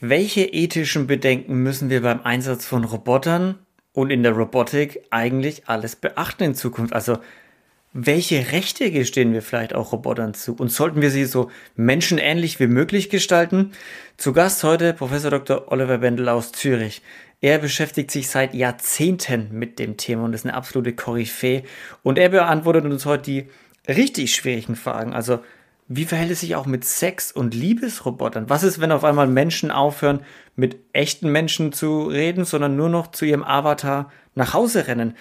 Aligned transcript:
Welche 0.00 0.42
ethischen 0.42 1.08
Bedenken 1.08 1.56
müssen 1.64 1.90
wir 1.90 2.02
beim 2.02 2.20
Einsatz 2.22 2.64
von 2.64 2.84
Robotern 2.84 3.58
und 3.92 4.10
in 4.10 4.22
der 4.22 4.30
Robotik 4.30 5.00
eigentlich 5.10 5.68
alles 5.68 5.96
beachten 5.96 6.44
in 6.44 6.54
Zukunft? 6.54 6.92
Also 6.92 7.18
welche 7.92 8.52
Rechte 8.52 8.92
gestehen 8.92 9.32
wir 9.32 9.42
vielleicht 9.42 9.74
auch 9.74 9.90
Robotern 9.90 10.34
zu? 10.34 10.54
Und 10.54 10.70
sollten 10.70 11.02
wir 11.02 11.10
sie 11.10 11.24
so 11.24 11.50
menschenähnlich 11.74 12.60
wie 12.60 12.68
möglich 12.68 13.10
gestalten? 13.10 13.72
Zu 14.16 14.32
Gast 14.32 14.62
heute 14.62 14.92
Professor 14.92 15.32
Dr. 15.32 15.72
Oliver 15.72 15.98
Bendel 15.98 16.28
aus 16.28 16.52
Zürich. 16.52 17.02
Er 17.40 17.58
beschäftigt 17.58 18.12
sich 18.12 18.28
seit 18.28 18.54
Jahrzehnten 18.54 19.48
mit 19.50 19.80
dem 19.80 19.96
Thema 19.96 20.26
und 20.26 20.32
ist 20.32 20.44
eine 20.44 20.54
absolute 20.54 20.92
Koryphäe. 20.92 21.64
Und 22.04 22.18
er 22.18 22.28
beantwortet 22.28 22.84
uns 22.84 23.04
heute 23.04 23.24
die 23.24 23.48
richtig 23.92 24.32
schwierigen 24.32 24.76
Fragen. 24.76 25.12
Also, 25.12 25.40
wie 25.88 26.04
verhält 26.04 26.30
es 26.30 26.40
sich 26.40 26.54
auch 26.54 26.66
mit 26.66 26.84
Sex- 26.84 27.32
und 27.32 27.54
Liebesrobotern? 27.54 28.50
Was 28.50 28.62
ist, 28.62 28.78
wenn 28.78 28.92
auf 28.92 29.04
einmal 29.04 29.26
Menschen 29.26 29.70
aufhören, 29.70 30.20
mit 30.54 30.76
echten 30.92 31.32
Menschen 31.32 31.72
zu 31.72 32.04
reden, 32.04 32.44
sondern 32.44 32.76
nur 32.76 32.90
noch 32.90 33.06
zu 33.10 33.24
ihrem 33.24 33.42
Avatar 33.42 34.12
nach 34.34 34.52
Hause 34.52 34.86
rennen? 34.86 35.16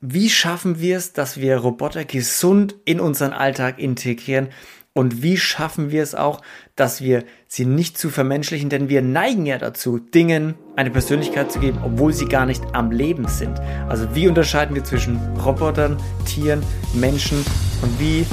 Wie 0.00 0.30
schaffen 0.30 0.80
wir 0.80 0.96
es, 0.96 1.12
dass 1.12 1.40
wir 1.40 1.56
Roboter 1.56 2.04
gesund 2.04 2.76
in 2.84 3.00
unseren 3.00 3.32
Alltag 3.32 3.80
integrieren? 3.80 4.48
Und 4.92 5.24
wie 5.24 5.36
schaffen 5.36 5.90
wir 5.90 6.04
es 6.04 6.14
auch, 6.14 6.40
dass 6.76 7.02
wir 7.02 7.24
sie 7.48 7.64
nicht 7.64 7.98
zu 7.98 8.10
vermenschlichen? 8.10 8.70
Denn 8.70 8.88
wir 8.88 9.02
neigen 9.02 9.44
ja 9.44 9.58
dazu, 9.58 9.98
Dingen 9.98 10.54
eine 10.76 10.92
Persönlichkeit 10.92 11.50
zu 11.50 11.58
geben, 11.58 11.80
obwohl 11.82 12.12
sie 12.12 12.26
gar 12.26 12.46
nicht 12.46 12.62
am 12.74 12.92
Leben 12.92 13.26
sind. 13.26 13.58
Also 13.88 14.14
wie 14.14 14.28
unterscheiden 14.28 14.76
wir 14.76 14.84
zwischen 14.84 15.18
Robotern, 15.38 15.96
Tieren, 16.26 16.62
Menschen 16.92 17.44
und 17.82 17.98
wie, 17.98 18.24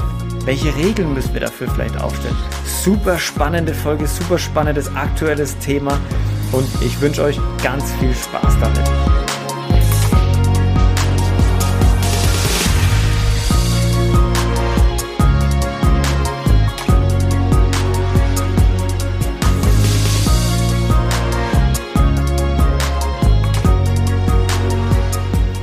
welche 0.46 0.76
Regeln 0.76 1.14
müssen 1.14 1.34
wir 1.34 1.42
dafür 1.42 1.70
vielleicht 1.70 2.00
aufstellen? 2.02 2.36
Super 2.66 3.18
spannende 3.20 3.74
Folge, 3.74 4.08
super 4.08 4.38
spannendes 4.38 4.94
aktuelles 4.96 5.58
Thema 5.60 6.00
und 6.52 6.68
ich 6.82 7.00
wünsche 7.02 7.24
euch 7.24 7.40
ganz 7.64 7.92
viel 7.94 8.14
Spaß 8.14 8.58
damit. 8.60 9.21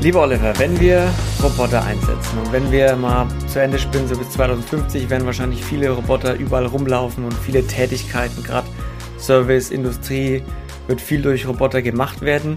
Lieber 0.08 0.22
Oliver, 0.22 0.58
wenn 0.58 0.80
wir 0.80 1.06
Roboter 1.42 1.84
einsetzen 1.84 2.38
und 2.38 2.50
wenn 2.50 2.72
wir 2.72 2.96
mal 2.96 3.28
zu 3.46 3.60
Ende 3.60 3.78
spinnen, 3.78 4.08
so 4.08 4.16
bis 4.16 4.30
2050, 4.30 5.10
werden 5.10 5.26
wahrscheinlich 5.26 5.62
viele 5.62 5.90
Roboter 5.90 6.34
überall 6.34 6.64
rumlaufen 6.64 7.26
und 7.26 7.34
viele 7.34 7.66
Tätigkeiten, 7.66 8.42
gerade 8.42 8.66
Service, 9.18 9.70
Industrie, 9.70 10.42
wird 10.86 11.02
viel 11.02 11.20
durch 11.20 11.46
Roboter 11.46 11.82
gemacht 11.82 12.22
werden. 12.22 12.56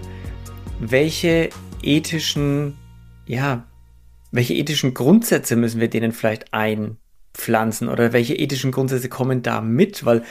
Welche 0.80 1.50
ethischen, 1.82 2.78
ja, 3.26 3.66
welche 4.30 4.54
ethischen 4.54 4.94
Grundsätze 4.94 5.54
müssen 5.54 5.78
wir 5.78 5.90
denen 5.90 6.12
vielleicht 6.12 6.54
einpflanzen 6.54 7.90
oder 7.90 8.14
welche 8.14 8.34
ethischen 8.34 8.72
Grundsätze 8.72 9.10
kommen 9.10 9.42
da 9.42 9.60
mit? 9.60 10.06
Weil 10.06 10.22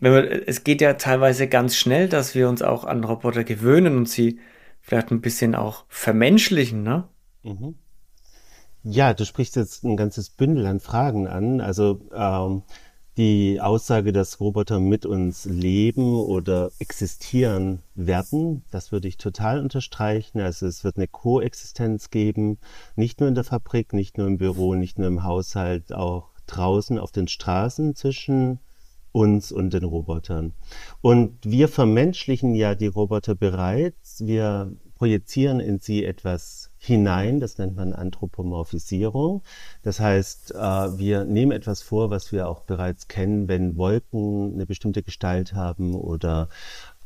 wenn 0.00 0.14
wir, 0.14 0.48
es 0.48 0.64
geht 0.64 0.80
ja 0.80 0.94
teilweise 0.94 1.48
ganz 1.48 1.76
schnell, 1.76 2.08
dass 2.08 2.34
wir 2.34 2.48
uns 2.48 2.62
auch 2.62 2.84
an 2.84 3.04
Roboter 3.04 3.44
gewöhnen 3.44 3.98
und 3.98 4.08
sie 4.08 4.40
vielleicht 4.82 5.10
ein 5.10 5.20
bisschen 5.20 5.54
auch 5.54 5.84
vermenschlichen, 5.88 6.82
ne? 6.82 7.08
Mhm. 7.42 7.76
Ja, 8.84 9.14
du 9.14 9.24
sprichst 9.24 9.56
jetzt 9.56 9.84
ein 9.84 9.96
ganzes 9.96 10.28
Bündel 10.28 10.66
an 10.66 10.80
Fragen 10.80 11.28
an. 11.28 11.60
Also 11.60 12.00
ähm, 12.12 12.62
die 13.16 13.60
Aussage, 13.60 14.12
dass 14.12 14.40
Roboter 14.40 14.80
mit 14.80 15.06
uns 15.06 15.44
leben 15.44 16.14
oder 16.14 16.70
existieren 16.78 17.82
werden, 17.94 18.64
das 18.70 18.90
würde 18.90 19.06
ich 19.06 19.18
total 19.18 19.60
unterstreichen. 19.60 20.40
Also 20.40 20.66
es 20.66 20.82
wird 20.82 20.96
eine 20.96 21.08
Koexistenz 21.08 22.10
geben, 22.10 22.58
nicht 22.96 23.20
nur 23.20 23.28
in 23.28 23.34
der 23.34 23.44
Fabrik, 23.44 23.92
nicht 23.92 24.18
nur 24.18 24.26
im 24.26 24.38
Büro, 24.38 24.74
nicht 24.74 24.98
nur 24.98 25.06
im 25.06 25.22
Haushalt, 25.22 25.92
auch 25.92 26.30
draußen 26.46 26.98
auf 26.98 27.12
den 27.12 27.28
Straßen 27.28 27.94
zwischen 27.94 28.58
uns 29.12 29.52
und 29.52 29.72
den 29.72 29.84
Robotern. 29.84 30.52
Und 31.00 31.38
wir 31.44 31.68
vermenschlichen 31.68 32.54
ja 32.54 32.74
die 32.74 32.86
Roboter 32.86 33.34
bereits. 33.34 34.26
Wir 34.26 34.72
projizieren 34.94 35.60
in 35.60 35.80
sie 35.80 36.04
etwas 36.04 36.70
hinein, 36.78 37.40
das 37.40 37.58
nennt 37.58 37.76
man 37.76 37.92
Anthropomorphisierung. 37.92 39.42
Das 39.82 40.00
heißt, 40.00 40.54
äh, 40.54 40.56
wir 40.98 41.24
nehmen 41.24 41.52
etwas 41.52 41.82
vor, 41.82 42.10
was 42.10 42.32
wir 42.32 42.48
auch 42.48 42.60
bereits 42.60 43.08
kennen, 43.08 43.48
wenn 43.48 43.76
Wolken 43.76 44.54
eine 44.54 44.66
bestimmte 44.66 45.02
Gestalt 45.02 45.54
haben 45.54 45.94
oder 45.94 46.48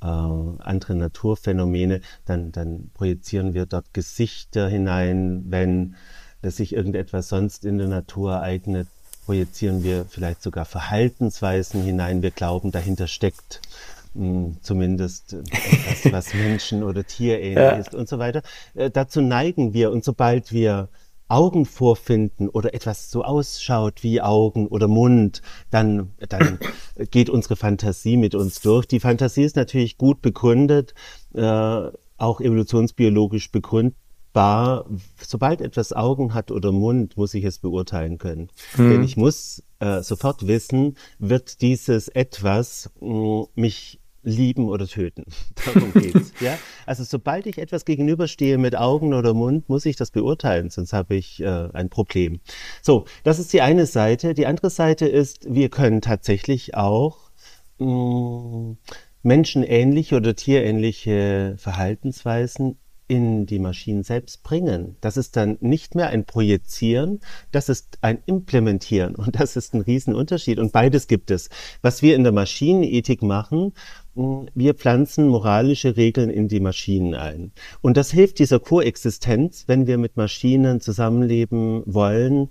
äh, 0.03 0.07
andere 0.07 0.95
Naturphänomene, 0.95 2.01
dann, 2.25 2.53
dann 2.53 2.91
projizieren 2.95 3.55
wir 3.55 3.67
dort 3.67 3.93
Gesichter 3.95 4.69
hinein, 4.69 5.45
wenn 5.49 5.97
sich 6.43 6.75
irgendetwas 6.75 7.29
sonst 7.29 7.65
in 7.65 7.79
der 7.79 7.89
Natur 7.89 8.33
ereignet, 8.35 8.89
projizieren 9.27 9.83
wir 9.83 10.07
vielleicht 10.09 10.41
sogar 10.41 10.65
Verhaltensweisen 10.65 11.83
hinein. 11.83 12.23
Wir 12.23 12.31
glauben, 12.31 12.71
dahinter 12.71 13.09
steckt 13.09 13.61
mh, 14.15 14.25
hm, 14.25 14.57
zumindest 14.63 15.35
etwas, 15.35 16.13
was 16.13 16.35
Menschen 16.35 16.85
oder 16.85 17.05
Tierähnlich 17.05 17.57
ja. 17.57 17.71
ist 17.73 17.95
und 17.95 18.09
so 18.09 18.19
weiter. 18.19 18.43
Äh, 18.75 18.91
dazu 18.91 19.21
neigen 19.21 19.75
wir 19.75 19.91
und 19.91 20.05
sobald 20.05 20.53
wir 20.53 20.89
Augen 21.29 21.65
vorfinden 21.65 22.49
oder 22.49 22.73
etwas 22.73 23.11
so 23.11 23.25
ausschaut 23.25 24.05
wie 24.05 24.21
Augen 24.21 24.69
oder 24.69 24.87
Mund, 24.87 25.43
dann, 25.71 26.13
dann 26.29 26.61
geht 27.11 27.29
unsere 27.29 27.57
Fantasie 27.57 28.17
mit 28.17 28.37
uns 28.37 28.61
durch. 28.61 28.87
Die 28.87 29.01
Fantasie 29.01 29.43
ist 29.43 29.57
natürlich 29.57 29.99
gut 29.99 30.23
begründet, 30.23 30.95
äh, 31.35 31.91
auch 32.17 32.41
evolutionsbiologisch 32.41 33.51
begründet 33.51 33.97
bar, 34.37 34.85
sobald 35.17 35.63
etwas 35.63 35.95
Augen 35.95 36.35
hat 36.35 36.51
oder 36.51 36.71
Mund, 36.71 37.17
muss 37.17 37.33
ich 37.33 37.43
es 37.43 37.59
beurteilen 37.59 38.19
können. 38.19 38.51
Mhm. 38.77 38.91
Denn 38.91 39.03
ich 39.03 39.17
muss 39.17 39.63
äh, 39.79 40.03
sofort 40.03 40.47
wissen, 40.47 40.99
wird 41.19 41.63
dieses 41.63 42.09
etwas 42.09 42.91
mh, 43.01 43.15
mm, 43.15 43.47
mich 43.55 43.99
lieben 44.23 44.69
oder 44.69 44.87
töten. 44.87 45.25
Darum 45.65 45.91
geht's. 45.95 46.35
ja? 46.41 46.59
Also 46.85 47.03
sobald 47.05 47.47
ich 47.47 47.57
etwas 47.57 47.87
gegenüberstehe 47.87 48.59
mit 48.59 48.77
Augen 48.77 49.15
oder 49.15 49.33
Mund, 49.33 49.71
muss 49.71 49.87
ich 49.87 49.97
das 49.97 50.11
beurteilen, 50.11 50.69
sonst 50.69 50.93
habe 50.93 51.15
ich 51.15 51.41
äh, 51.41 51.71
ein 51.73 51.89
Problem. 51.89 52.41
So, 52.83 53.07
das 53.25 53.39
ist 53.39 53.55
die 53.55 53.63
eine 53.63 53.87
Seite. 53.87 54.35
Die 54.35 54.45
andere 54.45 54.69
Seite 54.69 55.07
ist, 55.07 55.47
wir 55.49 55.71
können 55.71 56.03
tatsächlich 56.03 56.75
auch 56.75 57.31
mh, 57.79 57.87
mm, 57.87 58.79
menschenähnliche 59.23 60.17
oder 60.17 60.37
tierähnliche 60.37 61.55
Verhaltensweisen 61.57 62.77
in 63.09 63.47
die 63.47 63.59
Maschinen 63.59 64.03
selbst 64.03 64.43
bringen. 64.43 64.97
Das 65.01 65.17
ist 65.17 65.37
dann 65.37 65.59
nicht 65.61 65.95
mehr 65.95 66.09
ein 66.09 66.25
Projizieren, 66.25 67.21
das 67.53 67.69
ist 67.69 67.99
ein 68.01 68.19
Implementieren 68.27 69.15
und 69.15 69.39
das 69.39 69.57
ist 69.57 69.75
ein 69.75 69.81
Riesenunterschied 69.81 70.59
und 70.59 70.73
beides 70.73 71.07
gibt 71.07 71.31
es. 71.31 71.49
Was 71.83 72.03
wir 72.03 72.17
in 72.17 72.25
der 72.25 72.33
Maschinenethik 72.33 73.23
machen, 73.23 73.73
hm, 74.15 74.49
wir 74.55 74.75
pflanzen 74.75 75.29
moralische 75.29 75.97
Regeln 75.97 76.31
in 76.31 76.49
die 76.49 76.61
Maschinen 76.61 77.15
ein. 77.15 77.53
Und 77.81 77.97
das 77.97 78.11
hilft 78.11 78.39
dieser 78.39 78.59
Koexistenz, 78.59 79.65
wenn 79.67 79.87
wir 79.87 79.99
mit 79.99 80.17
Maschinen 80.17 80.81
zusammenleben 80.81 81.83
wollen 81.87 82.49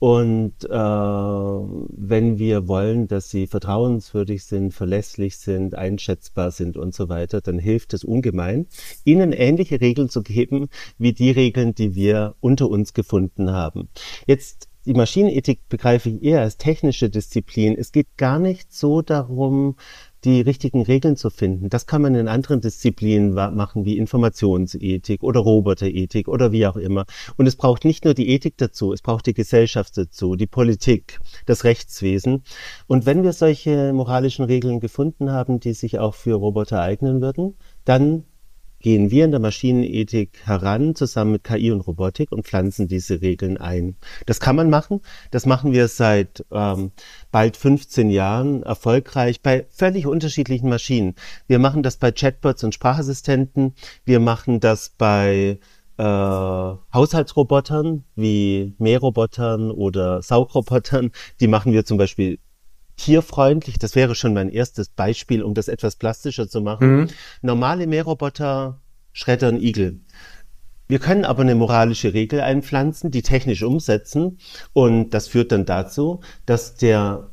und 0.00 0.64
äh, 0.64 0.68
wenn 0.70 2.38
wir 2.38 2.66
wollen, 2.68 3.06
dass 3.06 3.28
sie 3.28 3.46
vertrauenswürdig 3.46 4.44
sind, 4.44 4.72
verlässlich 4.72 5.36
sind, 5.36 5.74
einschätzbar 5.74 6.52
sind 6.52 6.78
und 6.78 6.94
so 6.94 7.10
weiter, 7.10 7.42
dann 7.42 7.58
hilft 7.58 7.92
es 7.92 8.02
ungemein, 8.02 8.66
ihnen 9.04 9.32
ähnliche 9.32 9.78
Regeln 9.82 10.08
zu 10.08 10.22
geben 10.22 10.70
wie 10.96 11.12
die 11.12 11.30
Regeln, 11.30 11.74
die 11.74 11.94
wir 11.94 12.34
unter 12.40 12.70
uns 12.70 12.94
gefunden 12.94 13.52
haben. 13.52 13.90
Jetzt 14.26 14.70
die 14.86 14.94
Maschinenethik 14.94 15.68
begreife 15.68 16.08
ich 16.08 16.22
eher 16.22 16.40
als 16.40 16.56
technische 16.56 17.10
Disziplin. 17.10 17.76
Es 17.78 17.92
geht 17.92 18.16
gar 18.16 18.38
nicht 18.38 18.72
so 18.72 19.02
darum, 19.02 19.76
die 20.24 20.40
richtigen 20.40 20.82
Regeln 20.82 21.16
zu 21.16 21.30
finden. 21.30 21.68
Das 21.68 21.86
kann 21.86 22.02
man 22.02 22.14
in 22.14 22.28
anderen 22.28 22.60
Disziplinen 22.60 23.32
machen, 23.32 23.84
wie 23.84 23.98
Informationsethik 23.98 25.22
oder 25.22 25.40
Roboterethik 25.40 26.28
oder 26.28 26.52
wie 26.52 26.66
auch 26.66 26.76
immer. 26.76 27.06
Und 27.36 27.46
es 27.46 27.56
braucht 27.56 27.84
nicht 27.84 28.04
nur 28.04 28.14
die 28.14 28.28
Ethik 28.28 28.56
dazu, 28.58 28.92
es 28.92 29.02
braucht 29.02 29.26
die 29.26 29.34
Gesellschaft 29.34 29.96
dazu, 29.96 30.36
die 30.36 30.46
Politik, 30.46 31.20
das 31.46 31.64
Rechtswesen. 31.64 32.42
Und 32.86 33.06
wenn 33.06 33.22
wir 33.22 33.32
solche 33.32 33.92
moralischen 33.92 34.44
Regeln 34.44 34.80
gefunden 34.80 35.30
haben, 35.30 35.60
die 35.60 35.72
sich 35.72 35.98
auch 35.98 36.14
für 36.14 36.34
Roboter 36.34 36.80
eignen 36.80 37.20
würden, 37.20 37.56
dann 37.84 38.24
gehen 38.80 39.10
wir 39.10 39.24
in 39.24 39.30
der 39.30 39.40
Maschinenethik 39.40 40.40
heran, 40.44 40.94
zusammen 40.94 41.32
mit 41.32 41.44
KI 41.44 41.70
und 41.70 41.82
Robotik 41.82 42.32
und 42.32 42.46
pflanzen 42.46 42.88
diese 42.88 43.20
Regeln 43.20 43.58
ein. 43.58 43.96
Das 44.26 44.40
kann 44.40 44.56
man 44.56 44.70
machen. 44.70 45.00
Das 45.30 45.46
machen 45.46 45.72
wir 45.72 45.88
seit 45.88 46.44
ähm, 46.50 46.92
bald 47.30 47.56
15 47.56 48.10
Jahren 48.10 48.62
erfolgreich 48.62 49.42
bei 49.42 49.66
völlig 49.70 50.06
unterschiedlichen 50.06 50.68
Maschinen. 50.68 51.14
Wir 51.46 51.58
machen 51.58 51.82
das 51.82 51.96
bei 51.96 52.12
Chatbots 52.12 52.64
und 52.64 52.74
Sprachassistenten. 52.74 53.74
Wir 54.04 54.20
machen 54.20 54.60
das 54.60 54.92
bei 54.96 55.58
äh, 55.98 56.02
Haushaltsrobotern 56.02 58.04
wie 58.16 58.74
Mährobotern 58.78 59.70
oder 59.70 60.22
Saugrobotern. 60.22 61.10
Die 61.40 61.48
machen 61.48 61.72
wir 61.72 61.84
zum 61.84 61.98
Beispiel 61.98 62.38
tierfreundlich. 63.00 63.78
Das 63.78 63.94
wäre 63.94 64.14
schon 64.14 64.34
mein 64.34 64.50
erstes 64.50 64.88
Beispiel, 64.90 65.42
um 65.42 65.54
das 65.54 65.68
etwas 65.68 65.96
plastischer 65.96 66.48
zu 66.48 66.60
machen. 66.60 66.96
Mhm. 66.96 67.08
Normale 67.42 67.86
Mähroboter 67.86 68.80
schreddern 69.12 69.60
Igel. 69.60 70.00
Wir 70.86 70.98
können 70.98 71.24
aber 71.24 71.42
eine 71.42 71.54
moralische 71.54 72.14
Regel 72.14 72.40
einpflanzen, 72.40 73.10
die 73.10 73.22
technisch 73.22 73.62
umsetzen 73.62 74.38
und 74.72 75.10
das 75.10 75.28
führt 75.28 75.52
dann 75.52 75.64
dazu, 75.64 76.20
dass 76.46 76.74
der 76.74 77.29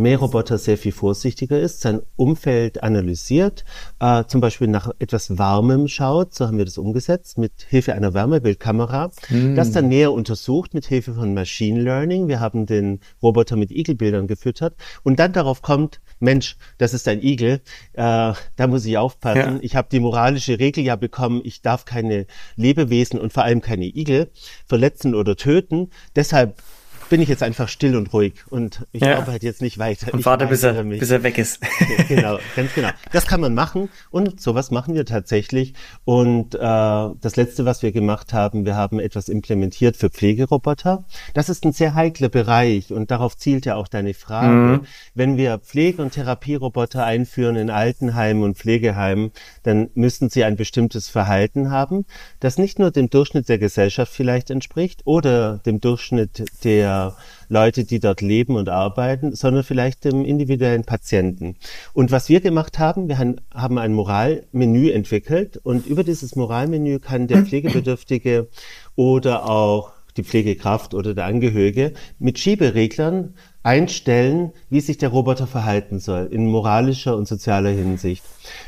Mähroboter 0.00 0.58
sehr 0.58 0.76
viel 0.76 0.92
vorsichtiger 0.92 1.58
ist, 1.58 1.80
sein 1.80 2.02
Umfeld 2.16 2.82
analysiert, 2.82 3.64
äh, 4.00 4.24
zum 4.26 4.40
Beispiel 4.40 4.68
nach 4.68 4.90
etwas 4.98 5.38
Warmem 5.38 5.88
schaut, 5.88 6.34
so 6.34 6.46
haben 6.46 6.58
wir 6.58 6.64
das 6.64 6.78
umgesetzt, 6.78 7.38
mit 7.38 7.66
Hilfe 7.68 7.94
einer 7.94 8.14
Wärmebildkamera, 8.14 9.10
mm. 9.28 9.54
das 9.54 9.72
dann 9.72 9.88
näher 9.88 10.12
untersucht 10.12 10.74
mit 10.74 10.86
Hilfe 10.86 11.14
von 11.14 11.34
Machine 11.34 11.80
Learning. 11.80 12.28
Wir 12.28 12.40
haben 12.40 12.66
den 12.66 13.00
Roboter 13.22 13.56
mit 13.56 13.70
Igelbildern 13.70 14.26
gefüttert 14.26 14.74
und 15.02 15.18
dann 15.18 15.32
darauf 15.32 15.62
kommt, 15.62 16.00
Mensch, 16.18 16.56
das 16.78 16.94
ist 16.94 17.08
ein 17.08 17.22
Igel, 17.22 17.60
äh, 17.94 18.32
da 18.56 18.66
muss 18.66 18.84
ich 18.84 18.98
aufpassen. 18.98 19.54
Ja. 19.54 19.58
Ich 19.62 19.76
habe 19.76 19.88
die 19.90 20.00
moralische 20.00 20.58
Regel 20.58 20.84
ja 20.84 20.96
bekommen, 20.96 21.40
ich 21.44 21.62
darf 21.62 21.84
keine 21.84 22.26
Lebewesen 22.56 23.18
und 23.18 23.32
vor 23.32 23.44
allem 23.44 23.60
keine 23.60 23.86
Igel 23.86 24.30
verletzen 24.66 25.14
oder 25.14 25.36
töten. 25.36 25.90
Deshalb 26.14 26.62
bin 27.10 27.20
ich 27.20 27.28
jetzt 27.28 27.42
einfach 27.42 27.68
still 27.68 27.96
und 27.96 28.12
ruhig 28.12 28.34
und 28.48 28.86
ich 28.92 29.02
ja. 29.02 29.18
arbeite 29.18 29.44
jetzt 29.44 29.60
nicht 29.60 29.78
weiter. 29.78 30.14
Und 30.14 30.24
warte, 30.24 30.46
bis 30.46 30.62
er, 30.62 30.82
bis 30.84 31.10
er 31.10 31.22
weg 31.24 31.38
ist. 31.38 31.60
genau, 32.08 32.38
ganz 32.54 32.72
genau. 32.72 32.88
Das 33.12 33.26
kann 33.26 33.40
man 33.40 33.52
machen 33.52 33.90
und 34.10 34.40
sowas 34.40 34.70
machen 34.70 34.94
wir 34.94 35.04
tatsächlich. 35.04 35.74
Und 36.04 36.54
äh, 36.54 36.58
das 36.58 37.34
Letzte, 37.34 37.64
was 37.64 37.82
wir 37.82 37.90
gemacht 37.90 38.32
haben, 38.32 38.64
wir 38.64 38.76
haben 38.76 39.00
etwas 39.00 39.28
implementiert 39.28 39.96
für 39.96 40.08
Pflegeroboter. 40.08 41.04
Das 41.34 41.48
ist 41.48 41.64
ein 41.64 41.72
sehr 41.72 41.94
heikler 41.94 42.28
Bereich 42.28 42.92
und 42.92 43.10
darauf 43.10 43.36
zielt 43.36 43.66
ja 43.66 43.74
auch 43.74 43.88
deine 43.88 44.14
Frage. 44.14 44.78
Mhm. 44.78 44.80
Wenn 45.14 45.36
wir 45.36 45.58
Pflege- 45.58 46.00
und 46.00 46.12
Therapieroboter 46.12 47.04
einführen 47.04 47.56
in 47.56 47.70
Altenheimen 47.70 48.44
und 48.44 48.56
Pflegeheimen, 48.56 49.32
dann 49.64 49.90
müssen 49.94 50.30
sie 50.30 50.44
ein 50.44 50.54
bestimmtes 50.54 51.08
Verhalten 51.08 51.72
haben, 51.72 52.06
das 52.38 52.56
nicht 52.56 52.78
nur 52.78 52.92
dem 52.92 53.10
Durchschnitt 53.10 53.48
der 53.48 53.58
Gesellschaft 53.58 54.12
vielleicht 54.12 54.50
entspricht 54.50 55.00
oder 55.06 55.58
dem 55.58 55.80
Durchschnitt 55.80 56.44
der 56.62 56.99
Leute, 57.48 57.84
die 57.84 58.00
dort 58.00 58.20
leben 58.20 58.56
und 58.56 58.68
arbeiten, 58.68 59.34
sondern 59.34 59.64
vielleicht 59.64 60.04
dem 60.04 60.24
individuellen 60.24 60.84
Patienten. 60.84 61.56
Und 61.92 62.10
was 62.10 62.28
wir 62.28 62.40
gemacht 62.40 62.78
haben, 62.78 63.08
wir 63.08 63.18
haben 63.18 63.78
ein 63.78 63.92
Moralmenü 63.92 64.90
entwickelt 64.90 65.58
und 65.62 65.86
über 65.86 66.04
dieses 66.04 66.36
Moralmenü 66.36 66.98
kann 66.98 67.26
der 67.26 67.44
Pflegebedürftige 67.44 68.48
oder 68.96 69.48
auch 69.48 69.92
die 70.16 70.24
Pflegekraft 70.24 70.94
oder 70.94 71.14
der 71.14 71.26
Angehörige 71.26 71.92
mit 72.18 72.38
Schiebereglern 72.38 73.34
einstellen, 73.62 74.52
wie 74.68 74.80
sich 74.80 74.98
der 74.98 75.10
Roboter 75.10 75.46
verhalten 75.46 75.98
soll 75.98 76.28
in 76.30 76.46
moralischer 76.46 77.16
und 77.16 77.28
sozialer 77.28 77.70
Hinsicht. 77.70 78.24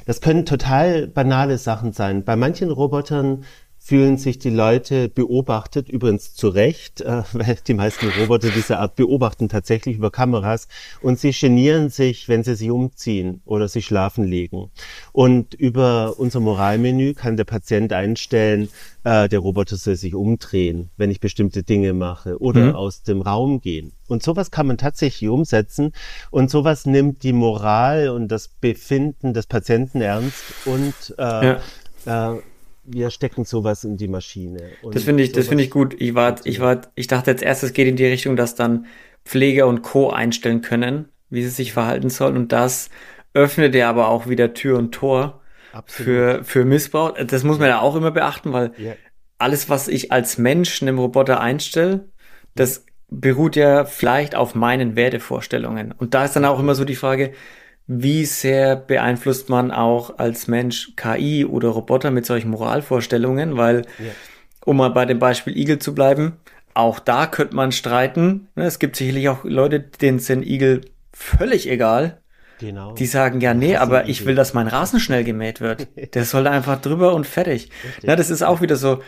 Das 0.07 0.21
können 0.21 0.45
total 0.45 1.07
banale 1.07 1.59
Sachen 1.59 1.93
sein. 1.93 2.25
Bei 2.25 2.37
manchen 2.37 2.71
Robotern 2.71 3.45
fühlen 3.85 4.17
sich 4.17 4.39
die 4.39 4.51
Leute 4.51 5.09
beobachtet, 5.09 5.89
übrigens 5.89 6.35
zu 6.35 6.49
Recht, 6.49 7.01
äh, 7.01 7.25
weil 7.33 7.59
die 7.67 7.75
meisten 7.75 8.09
Roboter 8.11 8.51
dieser 8.51 8.79
Art 8.79 8.95
beobachten 8.95 9.49
tatsächlich 9.49 9.97
über 9.97 10.13
Kameras 10.13 10.69
und 11.01 11.19
sie 11.19 11.33
genieren 11.33 11.89
sich, 11.89 12.29
wenn 12.29 12.45
sie 12.45 12.55
sich 12.55 12.71
umziehen 12.71 13.43
oder 13.45 13.67
sich 13.67 13.87
schlafen 13.87 14.23
legen. 14.23 14.71
Und 15.11 15.55
über 15.55 16.15
unser 16.17 16.39
Moralmenü 16.39 17.15
kann 17.15 17.37
der 17.37 17.45
Patient 17.45 17.93
einstellen, 17.93 18.69
äh, 19.03 19.29
der 19.29 19.41
Roboter 19.41 19.77
soll 19.77 19.97
sich 19.97 20.15
umdrehen, 20.15 20.91
wenn 20.97 21.11
ich 21.11 21.19
bestimmte 21.19 21.65
Dinge 21.65 21.93
mache 21.93 22.41
oder 22.41 22.67
mhm. 22.67 22.75
aus 22.77 23.03
dem 23.03 23.21
Raum 23.21 23.61
gehen. 23.61 23.91
Und 24.07 24.23
sowas 24.23 24.53
kann 24.53 24.69
man 24.69 24.79
tatsächlich 24.79 25.29
umsetzen 25.29 25.91
und 26.31 26.51
sowas 26.51 26.87
nimmt 26.87 27.25
die 27.25 27.33
Moral 27.33 28.11
und 28.11 28.29
das 28.29 28.47
Befinden 28.47 29.35
des 29.35 29.47
Patienten 29.49 30.01
ernst 30.01 30.45
und 30.67 30.95
äh, 31.19 31.59
ja. 32.07 32.35
äh, 32.37 32.43
wir 32.85 33.11
stecken 33.11 33.45
sowas 33.45 33.85
in 33.85 33.97
die 33.97 34.09
Maschine. 34.09 34.71
Das 34.91 35.05
finde 35.05 35.23
ich, 35.23 35.33
das 35.33 35.49
finde 35.49 35.65
ich 35.65 35.71
gut. 35.71 35.95
Ich 35.99 36.15
war, 36.15 36.37
ich 36.45 36.61
war, 36.61 36.81
ich 36.95 37.07
dachte 37.07 37.31
als 37.31 37.43
erstes 37.43 37.73
geht 37.73 37.87
in 37.87 37.97
die 37.97 38.07
Richtung, 38.07 38.37
dass 38.37 38.55
dann 38.55 38.87
Pfleger 39.25 39.67
und 39.67 39.83
Co. 39.83 40.11
einstellen 40.11 40.63
können, 40.63 41.09
wie 41.31 41.43
sie 41.43 41.51
sich 41.51 41.73
verhalten 41.73 42.11
sollen. 42.11 42.37
Und 42.37 42.53
das 42.53 42.91
öffnet 43.35 43.75
ja 43.75 43.89
aber 43.89 44.09
auch 44.09 44.29
wieder 44.29 44.53
Tür 44.55 44.79
und 44.79 44.93
Tor 44.93 45.41
für, 45.87 46.45
für 46.45 46.65
Missbrauch. 46.65 47.15
Das 47.25 47.45
muss 47.45 47.59
man 47.59 47.69
ja 47.69 47.81
auch 47.81 47.95
immer 47.95 48.11
beachten, 48.11 48.53
weil 48.53 48.73
ja. 48.77 48.95
alles, 49.39 49.71
was 49.71 49.89
ich 49.89 50.13
als 50.13 50.37
Mensch 50.39 50.83
einem 50.83 50.99
Roboter 50.99 51.41
einstelle, 51.41 52.09
das 52.55 52.85
beruht 53.09 53.57
ja 53.57 53.85
vielleicht 53.85 54.35
auf 54.35 54.55
meinen 54.55 54.97
Wertevorstellungen. 54.97 55.93
Und 55.93 56.15
da 56.15 56.25
ist 56.25 56.35
dann 56.35 56.45
auch 56.45 56.59
immer 56.59 56.75
so 56.75 56.85
die 56.85 56.97
Frage, 56.97 57.33
wie 57.87 58.25
sehr 58.25 58.77
beeinflusst 58.77 59.49
man 59.49 59.71
auch 59.71 60.19
als 60.19 60.49
Mensch 60.49 60.93
KI 60.97 61.45
oder 61.45 61.69
Roboter 61.71 62.11
mit 62.11 62.27
solchen 62.27 62.51
Moralvorstellungen? 62.51 63.57
Weil, 63.57 63.83
ja. 63.99 64.13
um 64.65 64.77
mal 64.77 64.91
bei 64.91 65.05
dem 65.05 65.19
Beispiel 65.19 65.57
Igel 65.57 65.79
zu 65.79 65.95
bleiben, 65.95 66.37
auch 66.75 66.99
da 66.99 67.27
könnte 67.27 67.55
man 67.57 67.73
streiten. 67.73 68.49
Ne, 68.55 68.65
es 68.65 68.79
gibt 68.79 68.97
sicherlich 68.97 69.29
auch 69.29 69.45
Leute, 69.45 69.81
denen 69.81 70.19
sind 70.19 70.47
Igel 70.47 70.83
völlig 71.13 71.69
egal. 71.69 72.23
Genau. 72.59 72.95
Die 72.95 73.07
sagen, 73.07 73.41
ja, 73.41 73.55
nee, 73.55 73.77
aber 73.77 74.09
ich 74.09 74.25
will, 74.25 74.37
dass 74.37 74.55
mein 74.55 74.69
Rasen 74.69 75.01
schnell 75.01 75.25
gemäht 75.25 75.61
wird. 75.61 75.89
Der 76.15 76.25
soll 76.25 76.47
einfach 76.47 76.81
drüber 76.81 77.15
und 77.15 77.27
fertig. 77.27 77.71
Ja, 78.03 78.15
das 78.15 78.31
ist 78.31 78.43
auch 78.43 78.61
wieder 78.61 78.77
so, 78.77 79.03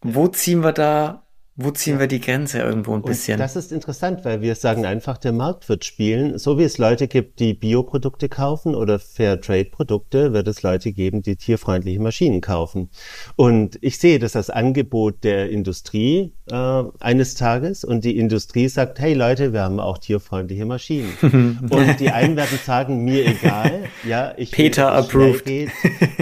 wo 0.00 0.28
ziehen 0.28 0.62
wir 0.62 0.72
da 0.72 1.26
wo 1.62 1.70
ziehen 1.70 1.94
ja. 1.94 2.00
wir 2.00 2.06
die 2.06 2.20
Grenze 2.20 2.58
irgendwo 2.58 2.94
ein 2.94 3.02
bisschen? 3.02 3.34
Und 3.34 3.40
das 3.40 3.56
ist 3.56 3.72
interessant, 3.72 4.24
weil 4.24 4.40
wir 4.40 4.54
sagen 4.54 4.86
einfach, 4.86 5.18
der 5.18 5.32
Markt 5.32 5.68
wird 5.68 5.84
spielen. 5.84 6.38
So 6.38 6.58
wie 6.58 6.64
es 6.64 6.78
Leute 6.78 7.08
gibt, 7.08 7.40
die 7.40 7.54
Bioprodukte 7.54 8.28
kaufen 8.28 8.74
oder 8.74 8.98
Fairtrade-Produkte, 8.98 10.32
wird 10.32 10.48
es 10.48 10.62
Leute 10.62 10.92
geben, 10.92 11.22
die 11.22 11.36
tierfreundliche 11.36 12.00
Maschinen 12.00 12.40
kaufen. 12.40 12.90
Und 13.36 13.78
ich 13.80 13.98
sehe 13.98 14.18
das 14.18 14.36
als 14.36 14.50
Angebot 14.50 15.24
der 15.24 15.50
Industrie 15.50 16.32
äh, 16.50 16.82
eines 17.00 17.34
Tages 17.34 17.84
und 17.84 18.04
die 18.04 18.16
Industrie 18.16 18.68
sagt, 18.68 18.98
hey 18.98 19.14
Leute, 19.14 19.52
wir 19.52 19.62
haben 19.62 19.80
auch 19.80 19.98
tierfreundliche 19.98 20.64
Maschinen. 20.64 21.12
und 21.70 22.00
die 22.00 22.10
einen 22.10 22.36
werden 22.36 22.58
sagen, 22.64 23.04
mir 23.04 23.26
egal, 23.26 23.84
ja, 24.06 24.34
ich 24.36 24.50
Peter 24.50 24.92
approved. 24.92 25.44
Geht, 25.44 25.70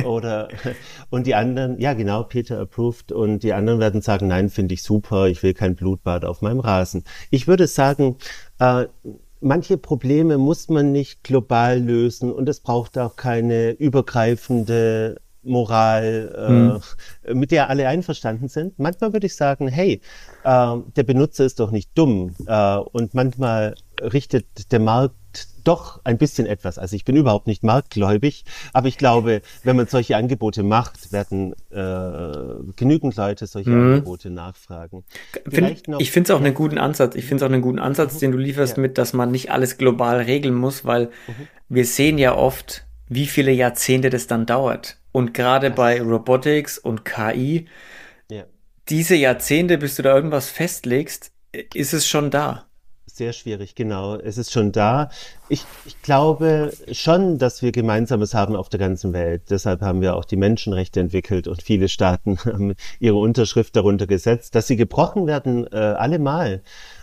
oder 0.04 0.48
und 1.10 1.26
die 1.26 1.34
anderen, 1.34 1.80
ja 1.80 1.94
genau, 1.94 2.22
Peter 2.24 2.60
approved 2.60 3.12
und 3.12 3.42
die 3.42 3.52
anderen 3.52 3.80
werden 3.80 4.02
sagen, 4.02 4.28
nein, 4.28 4.48
finde 4.48 4.74
ich 4.74 4.82
super, 4.82 5.27
ich 5.28 5.42
will 5.42 5.54
kein 5.54 5.74
Blutbad 5.74 6.24
auf 6.24 6.42
meinem 6.42 6.60
Rasen. 6.60 7.04
Ich 7.30 7.46
würde 7.46 7.66
sagen, 7.66 8.16
äh, 8.58 8.86
manche 9.40 9.78
Probleme 9.78 10.38
muss 10.38 10.68
man 10.68 10.92
nicht 10.92 11.22
global 11.22 11.80
lösen 11.80 12.32
und 12.32 12.48
es 12.48 12.60
braucht 12.60 12.98
auch 12.98 13.16
keine 13.16 13.70
übergreifende 13.70 15.20
Moral, 15.42 16.80
äh, 17.24 17.30
hm. 17.30 17.38
mit 17.38 17.50
der 17.50 17.70
alle 17.70 17.88
einverstanden 17.88 18.48
sind. 18.48 18.78
Manchmal 18.78 19.12
würde 19.12 19.26
ich 19.26 19.36
sagen, 19.36 19.68
hey, 19.68 20.00
äh, 20.44 20.76
der 20.96 21.02
Benutzer 21.04 21.44
ist 21.44 21.60
doch 21.60 21.70
nicht 21.70 21.90
dumm 21.94 22.34
äh, 22.46 22.76
und 22.76 23.14
manchmal 23.14 23.74
richtet 24.00 24.72
der 24.72 24.80
Markt 24.80 25.14
doch 25.64 26.00
ein 26.04 26.16
bisschen 26.16 26.46
etwas. 26.46 26.78
Also 26.78 26.96
ich 26.96 27.04
bin 27.04 27.14
überhaupt 27.14 27.46
nicht 27.46 27.62
marktgläubig, 27.62 28.44
aber 28.72 28.88
ich 28.88 28.96
glaube, 28.96 29.42
wenn 29.64 29.76
man 29.76 29.86
solche 29.86 30.16
Angebote 30.16 30.62
macht, 30.62 31.12
werden 31.12 31.52
äh, 31.70 32.72
genügend 32.76 33.16
Leute 33.16 33.46
solche 33.46 33.70
mhm. 33.70 33.92
Angebote 33.92 34.30
nachfragen. 34.30 35.04
Find, 35.48 35.82
ich 35.98 36.10
finde 36.10 36.32
es 36.32 36.36
auch 36.36 36.40
einen 36.40 36.54
guten 36.54 36.78
Ansatz. 36.78 37.16
Ich 37.16 37.26
finde 37.26 37.44
es 37.44 37.48
auch 37.48 37.52
einen 37.52 37.62
guten 37.62 37.78
Ansatz, 37.78 38.14
mhm. 38.14 38.18
den 38.20 38.32
du 38.32 38.38
lieferst 38.38 38.76
ja. 38.76 38.82
mit, 38.82 38.96
dass 38.96 39.12
man 39.12 39.30
nicht 39.30 39.50
alles 39.50 39.76
global 39.76 40.22
regeln 40.22 40.54
muss, 40.54 40.86
weil 40.86 41.06
mhm. 41.06 41.48
wir 41.68 41.84
sehen 41.84 42.16
ja 42.16 42.34
oft, 42.34 42.86
wie 43.08 43.26
viele 43.26 43.52
Jahrzehnte 43.52 44.08
das 44.08 44.26
dann 44.26 44.46
dauert. 44.46 44.98
Und 45.12 45.34
gerade 45.34 45.70
bei 45.70 46.00
Robotics 46.00 46.78
und 46.78 47.04
KI, 47.04 47.66
ja. 48.30 48.44
diese 48.88 49.16
Jahrzehnte, 49.16 49.76
bis 49.76 49.96
du 49.96 50.02
da 50.02 50.14
irgendwas 50.14 50.48
festlegst, 50.48 51.30
ist 51.74 51.92
es 51.92 52.06
schon 52.06 52.30
da. 52.30 52.67
Sehr 53.18 53.32
schwierig, 53.32 53.74
genau. 53.74 54.14
Es 54.14 54.38
ist 54.38 54.52
schon 54.52 54.70
da. 54.70 55.10
Ich, 55.48 55.64
ich 55.86 56.00
glaube 56.02 56.70
schon, 56.92 57.36
dass 57.38 57.62
wir 57.62 57.72
Gemeinsames 57.72 58.32
haben 58.32 58.54
auf 58.54 58.68
der 58.68 58.78
ganzen 58.78 59.12
Welt. 59.12 59.42
Deshalb 59.50 59.80
haben 59.80 60.00
wir 60.02 60.14
auch 60.14 60.24
die 60.24 60.36
Menschenrechte 60.36 61.00
entwickelt 61.00 61.48
und 61.48 61.60
viele 61.60 61.88
Staaten 61.88 62.38
haben 62.44 62.76
ihre 63.00 63.16
Unterschrift 63.16 63.74
darunter 63.74 64.06
gesetzt. 64.06 64.54
Dass 64.54 64.68
sie 64.68 64.76
gebrochen 64.76 65.26
werden, 65.26 65.66
äh, 65.72 65.74
allemal. 65.78 66.62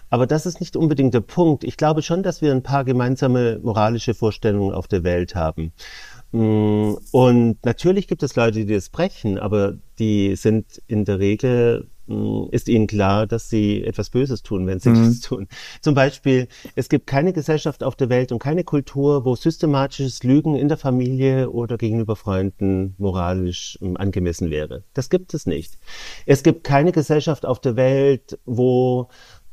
Aber 0.09 0.25
das 0.25 0.45
ist 0.45 0.61
nicht 0.61 0.77
unbedingt 0.77 1.13
der 1.13 1.19
Punkt. 1.19 1.65
Ich 1.65 1.75
glaube 1.75 2.01
schon, 2.01 2.23
dass 2.23 2.41
wir 2.41 2.53
ein 2.53 2.63
paar 2.63 2.85
gemeinsame 2.85 3.59
moralische 3.61 4.13
Vorstellungen 4.13 4.73
auf 4.73 4.87
der 4.87 5.03
Welt 5.03 5.35
haben. 5.35 5.73
Mm, 6.31 6.93
und 7.11 7.57
natürlich 7.65 8.07
gibt 8.07 8.23
es 8.23 8.37
Leute, 8.37 8.65
die 8.65 8.73
das 8.73 8.87
brechen, 8.87 9.37
aber 9.37 9.73
die 9.99 10.37
sind 10.37 10.81
in 10.87 11.03
der 11.03 11.19
Regel 11.19 11.89
ist 12.51 12.69
ihnen 12.69 12.87
klar, 12.87 13.25
dass 13.25 13.49
sie 13.49 13.83
etwas 13.83 14.09
Böses 14.09 14.43
tun, 14.43 14.67
wenn 14.67 14.79
sie 14.79 14.89
mhm. 14.89 15.05
das 15.05 15.21
tun. 15.21 15.47
Zum 15.81 15.95
Beispiel, 15.95 16.47
es 16.75 16.89
gibt 16.89 17.07
keine 17.07 17.33
Gesellschaft 17.33 17.83
auf 17.83 17.95
der 17.95 18.09
Welt 18.09 18.31
und 18.31 18.39
keine 18.39 18.63
Kultur, 18.63 19.25
wo 19.25 19.35
systematisches 19.35 20.23
Lügen 20.23 20.55
in 20.55 20.67
der 20.67 20.77
Familie 20.77 21.49
oder 21.49 21.77
gegenüber 21.77 22.15
Freunden 22.15 22.95
moralisch 22.97 23.79
ähm, 23.81 23.97
angemessen 23.97 24.51
wäre. 24.51 24.83
Das 24.93 25.09
gibt 25.09 25.33
es 25.33 25.45
nicht. 25.45 25.77
Es 26.25 26.43
gibt 26.43 26.63
keine 26.63 26.91
Gesellschaft 26.91 27.45
auf 27.45 27.59
der 27.59 27.75
Welt, 27.75 28.37
wo 28.45 29.09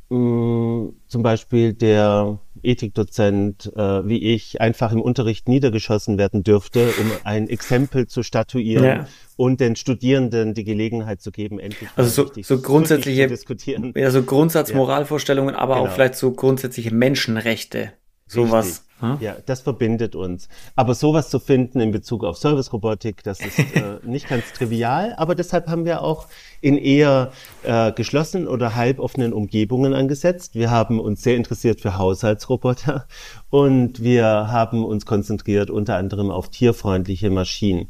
mh, 0.09 0.93
zum 1.07 1.23
Beispiel 1.23 1.73
der 1.73 2.39
Ethikdozent 2.63 3.71
äh, 3.75 4.07
wie 4.07 4.33
ich 4.33 4.61
einfach 4.61 4.91
im 4.91 5.01
Unterricht 5.01 5.47
niedergeschossen 5.47 6.17
werden 6.17 6.43
dürfte, 6.43 6.87
um 6.99 7.11
ein 7.23 7.49
Exempel 7.49 8.07
zu 8.07 8.23
statuieren 8.23 8.85
ja. 8.85 9.07
und 9.35 9.59
den 9.59 9.75
Studierenden 9.75 10.53
die 10.53 10.63
Gelegenheit 10.63 11.21
zu 11.21 11.31
geben, 11.31 11.59
endlich 11.59 11.89
also 11.95 12.23
so, 12.23 12.41
so 12.41 12.61
grundsätzliche 12.61 13.27
diskutieren. 13.27 13.93
Ja, 13.95 14.11
so 14.11 14.23
Grundsatzmoralvorstellungen, 14.23 15.55
aber 15.55 15.75
genau. 15.75 15.87
auch 15.87 15.91
vielleicht 15.91 16.15
so 16.15 16.31
grundsätzliche 16.31 16.93
Menschenrechte. 16.93 17.93
Sowas. 18.25 18.85
Hm? 19.03 19.17
Ja, 19.19 19.35
das 19.45 19.59
verbindet 19.59 20.15
uns. 20.15 20.47
Aber 20.77 20.95
sowas 20.95 21.29
zu 21.29 21.39
finden 21.39 21.81
in 21.81 21.91
Bezug 21.91 22.23
auf 22.23 22.37
Service-Robotik, 22.37 23.21
das 23.23 23.41
ist 23.41 23.59
äh, 23.75 23.99
nicht 24.03 24.29
ganz 24.29 24.53
trivial. 24.53 25.13
Aber 25.17 25.35
deshalb 25.35 25.67
haben 25.67 25.83
wir 25.83 26.01
auch 26.01 26.27
in 26.61 26.77
eher 26.77 27.33
äh, 27.63 27.91
geschlossenen 27.91 28.47
oder 28.47 28.75
halboffenen 28.75 29.33
Umgebungen 29.33 29.93
angesetzt. 29.93 30.55
Wir 30.55 30.71
haben 30.71 31.01
uns 31.01 31.21
sehr 31.21 31.35
interessiert 31.35 31.81
für 31.81 31.97
Haushaltsroboter 31.97 33.05
und 33.49 34.01
wir 34.01 34.25
haben 34.25 34.85
uns 34.85 35.05
konzentriert 35.05 35.69
unter 35.69 35.97
anderem 35.97 36.31
auf 36.31 36.47
tierfreundliche 36.47 37.29
Maschinen. 37.29 37.89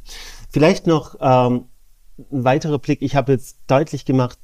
Vielleicht 0.50 0.88
noch 0.88 1.16
ähm, 1.22 1.66
ein 2.32 2.44
weiterer 2.44 2.80
Blick. 2.80 3.04
Ich 3.04 3.16
habe 3.16 3.34
jetzt 3.34 3.58
deutlich 3.68 4.06
gemacht, 4.06 4.38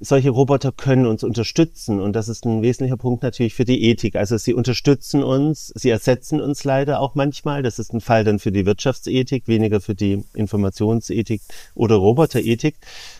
solche 0.00 0.30
Roboter 0.30 0.72
können 0.72 1.06
uns 1.06 1.24
unterstützen 1.24 2.00
und 2.00 2.14
das 2.14 2.28
ist 2.28 2.44
ein 2.44 2.62
wesentlicher 2.62 2.96
Punkt 2.96 3.22
natürlich 3.22 3.54
für 3.54 3.64
die 3.64 3.82
Ethik. 3.84 4.16
Also 4.16 4.36
sie 4.36 4.54
unterstützen 4.54 5.22
uns, 5.22 5.72
sie 5.74 5.90
ersetzen 5.90 6.40
uns 6.40 6.64
leider 6.64 7.00
auch 7.00 7.14
manchmal. 7.14 7.62
Das 7.62 7.78
ist 7.78 7.92
ein 7.92 8.00
Fall 8.00 8.24
dann 8.24 8.38
für 8.38 8.52
die 8.52 8.66
Wirtschaftsethik, 8.66 9.48
weniger 9.48 9.80
für 9.80 9.94
die 9.94 10.24
Informationsethik 10.34 11.42
oder 11.74 11.96
Roboterethik. 11.96 12.76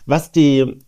Was 0.06 0.32
die 0.32 0.78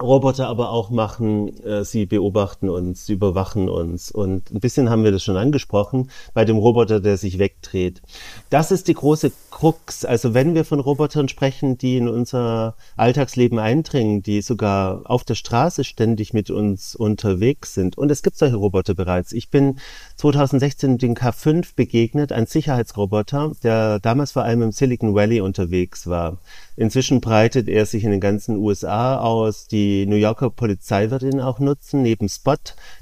Roboter 0.00 0.48
aber 0.48 0.70
auch 0.70 0.88
machen, 0.90 1.56
äh, 1.64 1.84
sie 1.84 2.06
beobachten 2.06 2.70
uns, 2.70 3.06
sie 3.06 3.12
überwachen 3.12 3.68
uns. 3.68 4.10
Und 4.10 4.50
ein 4.50 4.60
bisschen 4.60 4.88
haben 4.88 5.04
wir 5.04 5.12
das 5.12 5.22
schon 5.22 5.36
angesprochen 5.36 6.10
bei 6.32 6.46
dem 6.46 6.56
Roboter, 6.56 6.98
der 6.98 7.18
sich 7.18 7.38
wegdreht. 7.38 8.00
Das 8.48 8.70
ist 8.70 8.88
die 8.88 8.94
große 8.94 9.32
Krux. 9.50 10.06
Also 10.06 10.32
wenn 10.32 10.54
wir 10.54 10.64
von 10.64 10.80
Robotern 10.80 11.28
sprechen, 11.28 11.76
die 11.76 11.98
in 11.98 12.08
unser 12.08 12.74
Alltagsleben 12.96 13.58
eindringen, 13.58 14.22
die 14.22 14.40
sogar 14.40 15.02
auf 15.04 15.24
der 15.24 15.34
Straße 15.34 15.84
ständig 15.84 16.32
mit 16.32 16.50
uns 16.50 16.96
unterwegs 16.96 17.74
sind. 17.74 17.98
Und 17.98 18.10
es 18.10 18.22
gibt 18.22 18.38
solche 18.38 18.56
Roboter 18.56 18.94
bereits. 18.94 19.32
Ich 19.32 19.50
bin 19.50 19.78
2016 20.16 20.96
den 20.96 21.14
K5 21.14 21.76
begegnet, 21.76 22.32
ein 22.32 22.46
Sicherheitsroboter, 22.46 23.52
der 23.62 24.00
damals 24.00 24.32
vor 24.32 24.42
allem 24.42 24.62
im 24.62 24.72
Silicon 24.72 25.14
Valley 25.14 25.42
unterwegs 25.42 26.06
war. 26.06 26.38
Inzwischen 26.76 27.20
breitet 27.20 27.68
er 27.68 27.84
sich 27.84 28.04
in 28.04 28.10
den 28.10 28.20
ganzen 28.20 28.56
USA 28.56 29.18
aus. 29.18 29.66
Die 29.66 29.81
New 30.06 30.16
Yorker 30.16 30.50
Polizei 30.50 31.10
wird 31.10 31.22
ihn 31.22 31.40
auch 31.40 31.58
nutzen. 31.58 32.02
Neben 32.02 32.28
Spot, 32.28 32.56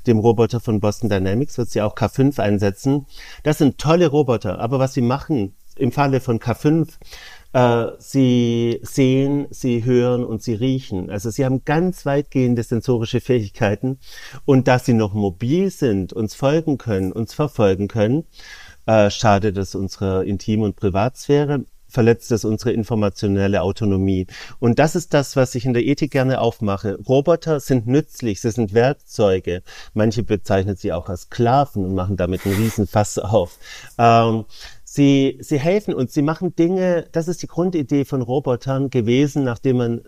dem 0.07 0.19
Roboter 0.19 0.61
von 0.61 0.81
Boston 0.81 1.09
Dynamics, 1.09 1.59
wird 1.59 1.71
sie 1.71 1.83
auch 1.83 1.97
K5 1.97 2.41
einsetzen. 2.41 3.07
Das 3.43 3.59
sind 3.59 3.79
tolle 3.79 4.09
Roboter. 4.09 4.59
Aber 4.59 4.79
was 4.79 4.95
sie 4.95 5.03
machen 5.03 5.55
im 5.77 5.93
Falle 5.93 6.21
von 6.21 6.39
K5, 6.39 6.89
äh, 7.53 7.87
sie 7.99 8.81
sehen, 8.83 9.47
sie 9.51 9.85
hören 9.85 10.25
und 10.25 10.43
sie 10.43 10.55
riechen. 10.55 11.11
Also 11.11 11.31
sie 11.31 11.45
haben 11.45 11.65
ganz 11.65 12.07
weitgehende 12.07 12.63
sensorische 12.63 13.21
Fähigkeiten. 13.21 13.99
Und 14.45 14.69
da 14.69 14.79
sie 14.79 14.95
noch 14.95 15.15
mobil 15.15 15.71
sind, 15.71 16.13
uns 16.13 16.35
folgen 16.35 16.79
können, 16.79 17.13
uns 17.13 17.35
verfolgen 17.35 17.89
können, 17.89 18.25
äh, 18.87 19.11
schadet 19.11 19.57
es 19.57 19.75
unserer 19.75 20.23
Intim- 20.23 20.63
und 20.63 20.77
Privatsphäre 20.77 21.65
verletzt 21.91 22.33
es 22.33 22.45
unsere 22.45 22.73
informationelle 22.73 23.63
Autonomie. 23.63 24.27
Und 24.59 24.79
das 24.79 24.97
ist 24.97 25.15
das, 25.15 25.37
was 25.37 25.55
ich 25.55 25.65
in 25.65 25.75
der 25.75 25.85
Ethik 25.85 26.11
gerne 26.13 26.41
aufmache. 26.41 26.99
Roboter 27.07 27.61
sind 27.61 27.87
nützlich, 27.87 28.41
sie 28.41 28.51
sind 28.51 28.75
Werkzeuge. 28.75 29.63
Manche 29.95 30.23
bezeichnen 30.23 30.77
sie 30.77 30.93
auch 30.93 31.09
als 31.09 31.23
Sklaven 31.23 31.85
und 31.85 31.95
machen 31.95 32.17
damit 32.17 32.47
einen 32.47 32.57
Riesenfass 32.57 33.19
auf. 33.19 33.59
Ähm, 33.99 34.45
sie, 34.85 35.39
sie 35.41 35.59
helfen 35.59 35.95
uns, 35.95 36.15
sie 36.15 36.23
machen 36.23 36.55
Dinge, 36.57 37.07
das 37.13 37.29
ist 37.29 37.43
die 37.43 37.47
Grundidee 37.47 38.05
von 38.05 38.23
Robotern 38.23 38.91
gewesen, 38.91 39.45
nachdem 39.45 39.77
man 39.79 40.01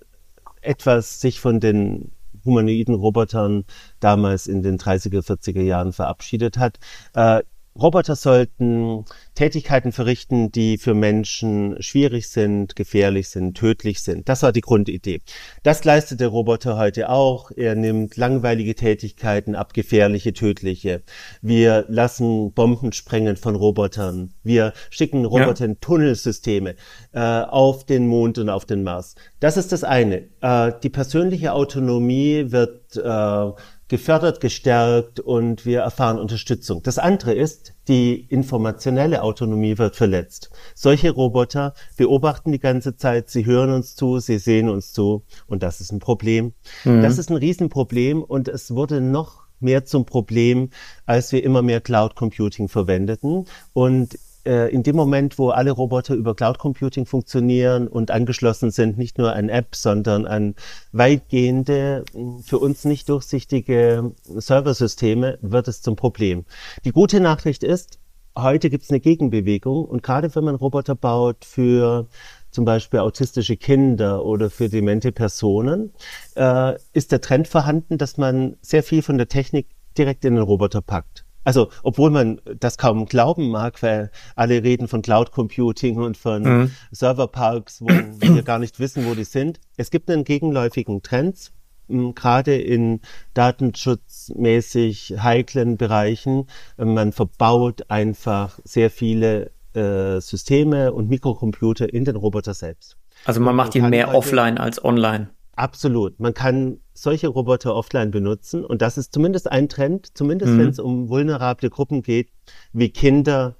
etwas 0.60 1.20
sich 1.20 1.40
von 1.40 1.60
den 1.60 2.12
humanoiden 2.44 2.94
Robotern 2.94 3.64
damals 4.00 4.46
in 4.46 4.62
den 4.62 4.78
30er, 4.78 5.24
40er 5.24 5.62
Jahren 5.62 5.92
verabschiedet 5.92 6.58
hat. 6.58 6.78
Äh, 7.14 7.42
Roboter 7.74 8.16
sollten 8.16 9.06
Tätigkeiten 9.34 9.92
verrichten, 9.92 10.52
die 10.52 10.76
für 10.76 10.92
Menschen 10.92 11.76
schwierig 11.80 12.28
sind, 12.28 12.76
gefährlich 12.76 13.30
sind, 13.30 13.56
tödlich 13.56 14.00
sind. 14.00 14.28
Das 14.28 14.42
war 14.42 14.52
die 14.52 14.60
Grundidee. 14.60 15.22
Das 15.62 15.82
leistet 15.84 16.20
der 16.20 16.28
Roboter 16.28 16.76
heute 16.76 17.08
auch. 17.08 17.50
Er 17.50 17.74
nimmt 17.74 18.18
langweilige 18.18 18.74
Tätigkeiten 18.74 19.54
ab, 19.54 19.72
gefährliche, 19.72 20.34
tödliche. 20.34 21.02
Wir 21.40 21.86
lassen 21.88 22.52
Bomben 22.52 22.92
sprengen 22.92 23.36
von 23.36 23.56
Robotern. 23.56 24.34
Wir 24.42 24.74
schicken 24.90 25.24
Roboter 25.24 25.64
in 25.64 25.80
Tunnelsysteme 25.80 26.74
äh, 27.12 27.20
auf 27.20 27.86
den 27.86 28.06
Mond 28.06 28.36
und 28.36 28.50
auf 28.50 28.66
den 28.66 28.82
Mars. 28.82 29.14
Das 29.40 29.56
ist 29.56 29.72
das 29.72 29.82
eine. 29.82 30.28
Äh, 30.42 30.72
die 30.82 30.90
persönliche 30.90 31.54
Autonomie 31.54 32.52
wird 32.52 32.96
äh, 32.96 33.62
gefördert, 33.92 34.40
gestärkt 34.40 35.20
und 35.20 35.66
wir 35.66 35.80
erfahren 35.80 36.18
Unterstützung. 36.18 36.82
Das 36.82 36.98
andere 36.98 37.34
ist, 37.34 37.74
die 37.88 38.24
informationelle 38.30 39.22
Autonomie 39.22 39.76
wird 39.76 39.96
verletzt. 39.96 40.50
Solche 40.74 41.10
Roboter 41.10 41.74
beobachten 41.98 42.52
die 42.52 42.58
ganze 42.58 42.96
Zeit, 42.96 43.28
sie 43.28 43.44
hören 43.44 43.68
uns 43.70 43.94
zu, 43.94 44.18
sie 44.18 44.38
sehen 44.38 44.70
uns 44.70 44.94
zu 44.94 45.24
und 45.46 45.62
das 45.62 45.82
ist 45.82 45.92
ein 45.92 45.98
Problem. 45.98 46.54
Mhm. 46.84 47.02
Das 47.02 47.18
ist 47.18 47.28
ein 47.28 47.36
Riesenproblem 47.36 48.22
und 48.22 48.48
es 48.48 48.74
wurde 48.74 49.02
noch 49.02 49.42
mehr 49.60 49.84
zum 49.84 50.06
Problem, 50.06 50.70
als 51.04 51.30
wir 51.32 51.44
immer 51.44 51.60
mehr 51.60 51.82
Cloud 51.82 52.16
Computing 52.16 52.68
verwendeten 52.68 53.44
und 53.74 54.18
äh, 54.44 54.72
in 54.72 54.82
dem 54.82 54.96
Moment, 54.96 55.38
wo 55.38 55.50
alle 55.50 55.70
Roboter 55.70 56.14
über 56.14 56.34
Cloud 56.34 56.58
Computing 56.58 57.06
funktionieren 57.06 57.88
und 57.88 58.10
angeschlossen 58.10 58.70
sind, 58.70 58.98
nicht 58.98 59.18
nur 59.18 59.34
an 59.34 59.48
App, 59.48 59.74
sondern 59.74 60.26
an 60.26 60.54
weitgehende, 60.92 62.04
für 62.42 62.58
uns 62.58 62.84
nicht 62.84 63.08
durchsichtige 63.08 64.12
Serversysteme, 64.24 65.38
wird 65.42 65.68
es 65.68 65.82
zum 65.82 65.96
Problem. 65.96 66.44
Die 66.84 66.92
gute 66.92 67.20
Nachricht 67.20 67.64
ist, 67.64 67.98
heute 68.36 68.70
gibt 68.70 68.84
es 68.84 68.90
eine 68.90 69.00
Gegenbewegung 69.00 69.84
und 69.84 70.02
gerade 70.02 70.34
wenn 70.34 70.44
man 70.44 70.54
Roboter 70.54 70.94
baut 70.94 71.44
für 71.44 72.08
zum 72.50 72.64
Beispiel 72.64 73.00
autistische 73.00 73.56
Kinder 73.56 74.24
oder 74.24 74.50
für 74.50 74.68
demente 74.68 75.10
Personen, 75.10 75.92
äh, 76.36 76.74
ist 76.92 77.12
der 77.12 77.20
Trend 77.20 77.48
vorhanden, 77.48 77.98
dass 77.98 78.18
man 78.18 78.56
sehr 78.60 78.82
viel 78.82 79.02
von 79.02 79.16
der 79.16 79.28
Technik 79.28 79.66
direkt 79.96 80.24
in 80.24 80.34
den 80.34 80.44
Roboter 80.44 80.82
packt. 80.82 81.24
Also, 81.44 81.70
obwohl 81.82 82.10
man 82.10 82.40
das 82.58 82.78
kaum 82.78 83.06
glauben 83.06 83.50
mag, 83.50 83.82
weil 83.82 84.10
alle 84.36 84.62
reden 84.62 84.88
von 84.88 85.02
Cloud 85.02 85.32
Computing 85.32 85.96
und 85.96 86.16
von 86.16 86.42
mhm. 86.42 86.70
Serverparks, 86.90 87.80
wo 87.80 87.88
wir 87.88 88.42
gar 88.42 88.58
nicht 88.58 88.78
wissen, 88.78 89.06
wo 89.06 89.14
die 89.14 89.24
sind. 89.24 89.60
Es 89.76 89.90
gibt 89.90 90.10
einen 90.10 90.24
gegenläufigen 90.24 91.02
Trend, 91.02 91.52
gerade 91.88 92.56
in 92.56 93.00
datenschutzmäßig 93.34 95.14
heiklen 95.18 95.76
Bereichen. 95.76 96.46
Man 96.76 97.12
verbaut 97.12 97.90
einfach 97.90 98.58
sehr 98.64 98.90
viele 98.90 99.50
äh, 99.74 100.20
Systeme 100.20 100.92
und 100.92 101.08
Mikrocomputer 101.08 101.92
in 101.92 102.04
den 102.04 102.16
Roboter 102.16 102.54
selbst. 102.54 102.96
Also 103.24 103.40
man 103.40 103.54
macht 103.54 103.74
ihn 103.74 103.88
mehr 103.90 104.14
offline 104.14 104.58
als 104.58 104.84
online. 104.84 105.30
Absolut. 105.62 106.18
Man 106.18 106.34
kann 106.34 106.80
solche 106.92 107.28
Roboter 107.28 107.76
offline 107.76 108.10
benutzen 108.10 108.64
und 108.64 108.82
das 108.82 108.98
ist 108.98 109.14
zumindest 109.14 109.48
ein 109.48 109.68
Trend, 109.68 110.10
zumindest 110.12 110.54
mhm. 110.54 110.58
wenn 110.58 110.68
es 110.70 110.80
um 110.80 111.08
vulnerable 111.08 111.70
Gruppen 111.70 112.02
geht, 112.02 112.30
wie 112.72 112.88
Kinder 112.88 113.54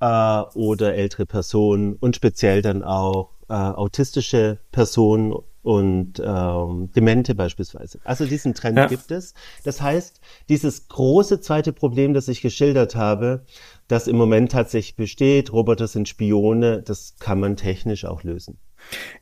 äh, 0.00 0.42
oder 0.54 0.94
ältere 0.94 1.24
Personen 1.24 1.94
und 1.94 2.14
speziell 2.14 2.60
dann 2.60 2.82
auch 2.82 3.30
äh, 3.48 3.54
autistische 3.54 4.58
Personen 4.70 5.34
und 5.62 6.22
ähm, 6.22 6.90
Demente 6.94 7.34
beispielsweise. 7.34 8.00
Also 8.04 8.26
diesen 8.26 8.52
Trend 8.52 8.76
ja. 8.76 8.86
gibt 8.86 9.10
es. 9.10 9.32
Das 9.64 9.80
heißt, 9.80 10.20
dieses 10.50 10.88
große 10.88 11.40
zweite 11.40 11.72
Problem, 11.72 12.12
das 12.12 12.28
ich 12.28 12.42
geschildert 12.42 12.96
habe, 12.96 13.46
das 13.88 14.08
im 14.08 14.16
Moment 14.16 14.52
tatsächlich 14.52 14.96
besteht, 14.96 15.54
Roboter 15.54 15.88
sind 15.88 16.06
Spione, 16.06 16.82
das 16.82 17.14
kann 17.18 17.40
man 17.40 17.56
technisch 17.56 18.04
auch 18.04 18.24
lösen. 18.24 18.58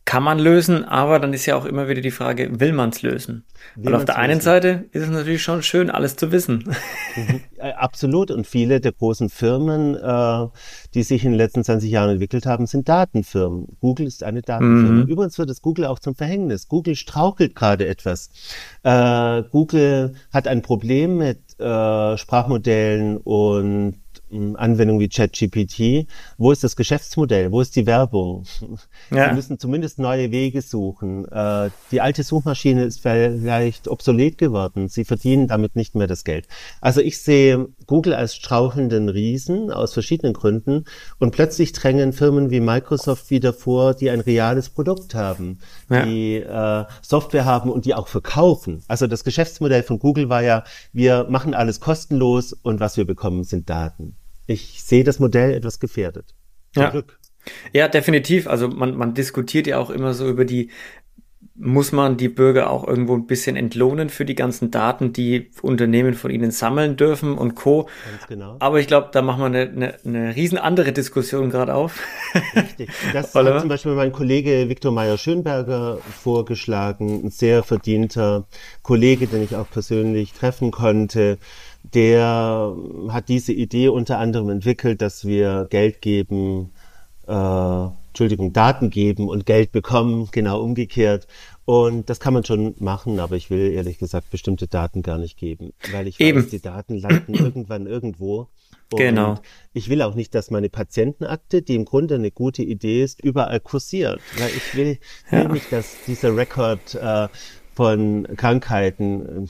Kann 0.04 0.22
man 0.22 0.38
lösen, 0.38 0.84
aber 0.84 1.18
dann 1.18 1.32
ist 1.32 1.46
ja 1.46 1.56
auch 1.56 1.64
immer 1.64 1.88
wieder 1.88 2.02
die 2.02 2.10
Frage, 2.10 2.60
will 2.60 2.72
man 2.72 2.90
es 2.90 3.00
lösen? 3.00 3.44
Will 3.74 3.86
Weil 3.86 3.94
auf 3.94 4.04
der 4.04 4.16
einen 4.16 4.34
lösen? 4.34 4.42
Seite 4.42 4.84
ist 4.92 5.02
es 5.02 5.08
natürlich 5.08 5.42
schon 5.42 5.62
schön, 5.62 5.90
alles 5.90 6.16
zu 6.16 6.32
wissen. 6.32 6.74
Mhm. 7.16 7.42
Äh, 7.58 7.70
absolut. 7.74 8.32
Und 8.32 8.44
viele 8.44 8.80
der 8.80 8.90
großen 8.90 9.28
Firmen, 9.30 9.94
äh, 9.94 10.46
die 10.94 11.04
sich 11.04 11.24
in 11.24 11.30
den 11.30 11.38
letzten 11.38 11.62
20 11.62 11.88
Jahren 11.88 12.10
entwickelt 12.10 12.44
haben, 12.44 12.66
sind 12.66 12.88
Datenfirmen. 12.88 13.68
Google 13.78 14.08
ist 14.08 14.24
eine 14.24 14.42
Datenfirma. 14.42 15.04
Mhm. 15.04 15.06
Übrigens 15.06 15.38
wird 15.38 15.48
es 15.48 15.62
Google 15.62 15.84
auch 15.84 16.00
zum 16.00 16.16
Verhängnis. 16.16 16.66
Google 16.66 16.96
strauchelt 16.96 17.54
gerade 17.54 17.86
etwas. 17.86 18.30
Äh, 18.82 19.44
Google 19.44 20.16
hat 20.32 20.48
ein 20.48 20.62
Problem 20.62 21.18
mit 21.18 21.38
äh, 21.60 22.18
Sprachmodellen 22.18 23.16
und 23.18 24.00
Anwendungen 24.56 25.00
wie 25.00 25.08
ChatGPT. 25.08 26.06
Wo 26.38 26.52
ist 26.52 26.64
das 26.64 26.76
Geschäftsmodell? 26.76 27.52
Wo 27.52 27.60
ist 27.60 27.76
die 27.76 27.86
Werbung? 27.86 28.44
Ja. 29.10 29.28
Sie 29.28 29.34
müssen 29.34 29.58
zumindest 29.58 29.98
neue 29.98 30.30
Wege 30.30 30.62
suchen. 30.62 31.26
Äh, 31.30 31.70
die 31.90 32.00
alte 32.00 32.22
Suchmaschine 32.22 32.84
ist 32.84 33.00
vielleicht 33.00 33.88
obsolet 33.88 34.38
geworden. 34.38 34.88
Sie 34.88 35.04
verdienen 35.04 35.46
damit 35.46 35.76
nicht 35.76 35.94
mehr 35.94 36.06
das 36.06 36.24
Geld. 36.24 36.48
Also 36.80 37.00
ich 37.00 37.20
sehe 37.20 37.68
Google 37.86 38.14
als 38.14 38.34
strauchelnden 38.34 39.08
Riesen 39.08 39.70
aus 39.70 39.92
verschiedenen 39.92 40.32
Gründen 40.32 40.84
und 41.18 41.32
plötzlich 41.32 41.72
drängen 41.72 42.12
Firmen 42.12 42.50
wie 42.50 42.60
Microsoft 42.60 43.30
wieder 43.30 43.52
vor, 43.52 43.94
die 43.94 44.10
ein 44.10 44.20
reales 44.20 44.70
Produkt 44.70 45.14
haben, 45.14 45.58
ja. 45.90 46.04
die 46.04 46.36
äh, 46.36 46.84
Software 47.02 47.44
haben 47.44 47.70
und 47.70 47.84
die 47.84 47.94
auch 47.94 48.08
verkaufen. 48.08 48.82
Also 48.88 49.06
das 49.06 49.24
Geschäftsmodell 49.24 49.82
von 49.82 49.98
Google 49.98 50.28
war 50.28 50.42
ja, 50.42 50.64
wir 50.92 51.26
machen 51.28 51.54
alles 51.54 51.80
kostenlos 51.80 52.52
und 52.52 52.80
was 52.80 52.96
wir 52.96 53.06
bekommen 53.06 53.44
sind 53.44 53.68
Daten. 53.70 54.16
Ich 54.46 54.82
sehe 54.82 55.04
das 55.04 55.18
Modell 55.18 55.54
etwas 55.54 55.80
gefährdet. 55.80 56.34
Zum 56.72 56.82
ja. 56.82 56.90
Glück. 56.90 57.18
Ja, 57.72 57.88
definitiv. 57.88 58.46
Also 58.46 58.68
man, 58.68 58.96
man 58.96 59.14
diskutiert 59.14 59.66
ja 59.66 59.78
auch 59.78 59.90
immer 59.90 60.14
so 60.14 60.28
über 60.28 60.44
die 60.44 60.70
muss 61.56 61.92
man 61.92 62.16
die 62.16 62.28
Bürger 62.28 62.68
auch 62.68 62.86
irgendwo 62.86 63.14
ein 63.14 63.26
bisschen 63.26 63.54
entlohnen 63.54 64.08
für 64.08 64.24
die 64.24 64.34
ganzen 64.34 64.72
Daten, 64.72 65.12
die 65.12 65.50
Unternehmen 65.62 66.14
von 66.14 66.32
ihnen 66.32 66.50
sammeln 66.50 66.96
dürfen 66.96 67.38
und 67.38 67.54
Co. 67.54 67.88
Ganz 68.10 68.26
genau. 68.26 68.56
Aber 68.58 68.80
ich 68.80 68.88
glaube, 68.88 69.10
da 69.12 69.22
machen 69.22 69.40
wir 69.40 69.46
eine, 69.46 69.60
eine, 69.70 69.94
eine 70.04 70.36
riesen 70.36 70.58
andere 70.58 70.92
Diskussion 70.92 71.50
gerade 71.50 71.74
auf. 71.74 72.00
Richtig. 72.56 72.90
Das 73.12 73.34
hat 73.34 73.60
zum 73.60 73.68
Beispiel 73.68 73.92
mein 73.92 74.10
Kollege 74.10 74.68
Viktor 74.68 74.90
Meyer-Schönberger 74.90 75.98
vorgeschlagen, 75.98 77.24
ein 77.24 77.30
sehr 77.30 77.62
verdienter 77.62 78.46
Kollege, 78.82 79.26
den 79.26 79.42
ich 79.42 79.54
auch 79.54 79.70
persönlich 79.70 80.32
treffen 80.32 80.72
konnte. 80.72 81.38
Der 81.92 82.74
hat 83.10 83.28
diese 83.28 83.52
Idee 83.52 83.88
unter 83.88 84.18
anderem 84.18 84.48
entwickelt, 84.48 85.02
dass 85.02 85.24
wir 85.26 85.66
Geld 85.70 86.00
geben, 86.00 86.72
äh, 87.26 87.86
Entschuldigung, 88.08 88.52
Daten 88.52 88.90
geben 88.90 89.28
und 89.28 89.44
Geld 89.44 89.72
bekommen, 89.72 90.28
genau 90.30 90.62
umgekehrt. 90.62 91.26
Und 91.64 92.10
das 92.10 92.20
kann 92.20 92.34
man 92.34 92.44
schon 92.44 92.74
machen, 92.78 93.18
aber 93.20 93.36
ich 93.36 93.50
will 93.50 93.72
ehrlich 93.72 93.98
gesagt 93.98 94.30
bestimmte 94.30 94.68
Daten 94.68 95.02
gar 95.02 95.18
nicht 95.18 95.38
geben, 95.38 95.72
weil 95.92 96.06
ich 96.06 96.20
Eben. 96.20 96.38
weiß, 96.38 96.50
die 96.50 96.60
Daten 96.60 96.98
landen 96.98 97.34
irgendwann 97.34 97.86
irgendwo. 97.86 98.48
Und 98.92 98.98
genau. 98.98 99.40
Ich 99.72 99.88
will 99.88 100.02
auch 100.02 100.14
nicht, 100.14 100.34
dass 100.34 100.50
meine 100.50 100.68
Patientenakte, 100.68 101.62
die 101.62 101.74
im 101.74 101.84
Grunde 101.84 102.16
eine 102.16 102.30
gute 102.30 102.62
Idee 102.62 103.02
ist, 103.02 103.22
überall 103.24 103.60
kursiert, 103.60 104.20
weil 104.38 104.50
ich 104.50 104.76
will, 104.76 104.98
ja. 105.30 105.38
will 105.44 105.48
nicht, 105.54 105.72
dass 105.72 105.96
dieser 106.06 106.36
Rekord 106.36 106.94
äh, 106.94 107.28
von 107.74 108.28
Krankheiten 108.36 109.48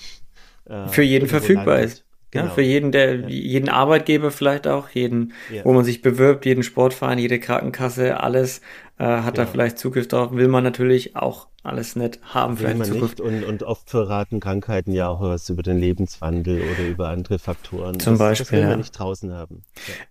äh, 0.67 0.89
für 0.89 1.03
jeden 1.03 1.29
verfügbar 1.29 1.79
landet. 1.79 1.93
ist. 1.93 2.04
Genau. 2.35 2.47
Ja, 2.47 2.51
für 2.51 2.63
jeden, 2.63 2.91
der, 2.91 3.21
ja. 3.21 3.29
jeden 3.29 3.69
Arbeitgeber 3.69 4.33
vielleicht 4.33 4.67
auch, 4.67 4.89
jeden, 4.91 5.35
ja. 5.53 5.65
wo 5.65 5.73
man 5.73 5.85
sich 5.85 6.03
bewirbt, 6.03 6.45
jeden 6.45 6.65
Sportverein, 6.65 7.21
jede 7.21 7.39
Krankenkasse, 7.39 8.21
alles 8.21 8.61
äh, 8.99 9.05
hat 9.05 9.39
da 9.39 9.47
vielleicht 9.47 9.79
Zugriff 9.79 10.09
drauf. 10.09 10.33
Will 10.33 10.49
man 10.49 10.65
natürlich 10.65 11.15
auch 11.15 11.47
alles 11.63 11.95
nicht 11.95 12.19
haben, 12.25 12.57
vielleicht 12.57 12.79
man 12.79 12.89
Zukunft. 12.89 13.21
Nicht. 13.21 13.45
Und, 13.45 13.45
und 13.45 13.63
oft 13.63 13.89
verraten 13.89 14.41
Krankheiten 14.41 14.91
ja 14.91 15.09
auch 15.09 15.21
was 15.21 15.49
über 15.49 15.63
den 15.63 15.79
Lebenswandel 15.79 16.61
oder 16.61 16.89
über 16.89 17.09
andere 17.09 17.39
Faktoren. 17.39 18.01
Zum 18.01 18.15
das, 18.15 18.19
Beispiel. 18.19 18.45
Das 18.47 18.53
will 18.53 18.69
man 18.69 18.79
nicht 18.79 18.99
draußen 18.99 19.33
haben. 19.33 19.63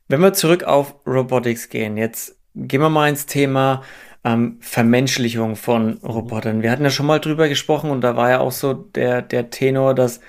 Wenn 0.08 0.22
wir 0.22 0.32
zurück 0.32 0.64
auf 0.64 0.96
Robotics 1.06 1.68
gehen, 1.68 1.98
jetzt 1.98 2.38
gehen 2.56 2.80
wir 2.80 2.90
mal 2.90 3.10
ins 3.10 3.26
Thema 3.26 3.84
ähm, 4.24 4.60
Vermenschlichung 4.62 5.58
von 5.58 6.00
mhm. 6.02 6.08
Robotern. 6.08 6.62
Wir 6.62 6.72
hatten 6.72 6.86
ja 6.86 6.90
schon 6.90 7.06
mal 7.06 7.20
drüber 7.20 7.50
gesprochen 7.50 7.92
und 7.92 8.00
da 8.00 8.16
war 8.16 8.30
ja 8.30 8.40
auch 8.40 8.54
so 8.54 8.74
der, 8.74 9.22
der 9.22 9.50
Tenor, 9.50 9.94
dass 9.94 10.22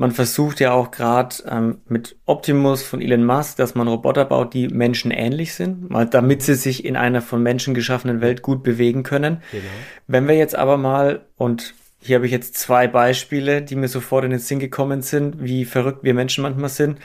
man 0.00 0.12
versucht 0.12 0.60
ja 0.60 0.72
auch 0.72 0.92
gerade 0.92 1.36
ähm, 1.46 1.82
mit 1.86 2.16
Optimus 2.24 2.82
von 2.82 3.02
Elon 3.02 3.22
Musk, 3.22 3.58
dass 3.58 3.74
man 3.74 3.86
Roboter 3.86 4.24
baut, 4.24 4.54
die 4.54 4.68
menschenähnlich 4.68 5.52
sind, 5.52 5.90
mal 5.90 6.06
damit 6.06 6.40
sie 6.40 6.54
sich 6.54 6.86
in 6.86 6.96
einer 6.96 7.20
von 7.20 7.42
Menschen 7.42 7.74
geschaffenen 7.74 8.22
Welt 8.22 8.40
gut 8.40 8.62
bewegen 8.62 9.02
können. 9.02 9.42
Genau. 9.52 9.64
Wenn 10.06 10.26
wir 10.26 10.36
jetzt 10.36 10.56
aber 10.56 10.78
mal, 10.78 11.26
und 11.36 11.74
hier 12.00 12.16
habe 12.16 12.24
ich 12.24 12.32
jetzt 12.32 12.56
zwei 12.56 12.88
Beispiele, 12.88 13.60
die 13.60 13.76
mir 13.76 13.88
sofort 13.88 14.24
in 14.24 14.30
den 14.30 14.40
Sinn 14.40 14.58
gekommen 14.58 15.02
sind, 15.02 15.44
wie 15.44 15.66
verrückt 15.66 16.02
wir 16.02 16.14
Menschen 16.14 16.40
manchmal 16.40 16.70
sind. 16.70 16.98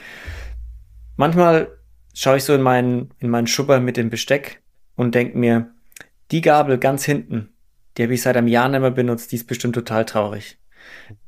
Manchmal 1.17 1.67
schaue 2.13 2.37
ich 2.37 2.45
so 2.45 2.53
in 2.53 2.61
meinen, 2.61 3.09
in 3.19 3.29
meinen 3.29 3.47
Schubber 3.47 3.81
mit 3.81 3.97
dem 3.97 4.09
Besteck 4.09 4.61
und 4.95 5.15
denke 5.15 5.37
mir, 5.37 5.69
die 6.31 6.39
Gabel 6.39 6.77
ganz 6.77 7.03
hinten, 7.03 7.49
die 7.97 8.03
habe 8.03 8.13
ich 8.13 8.21
seit 8.21 8.37
einem 8.37 8.47
Jahr 8.47 8.69
nicht 8.69 8.79
mehr 8.79 8.91
benutzt, 8.91 9.33
die 9.33 9.35
ist 9.35 9.47
bestimmt 9.47 9.75
total 9.75 10.05
traurig 10.05 10.57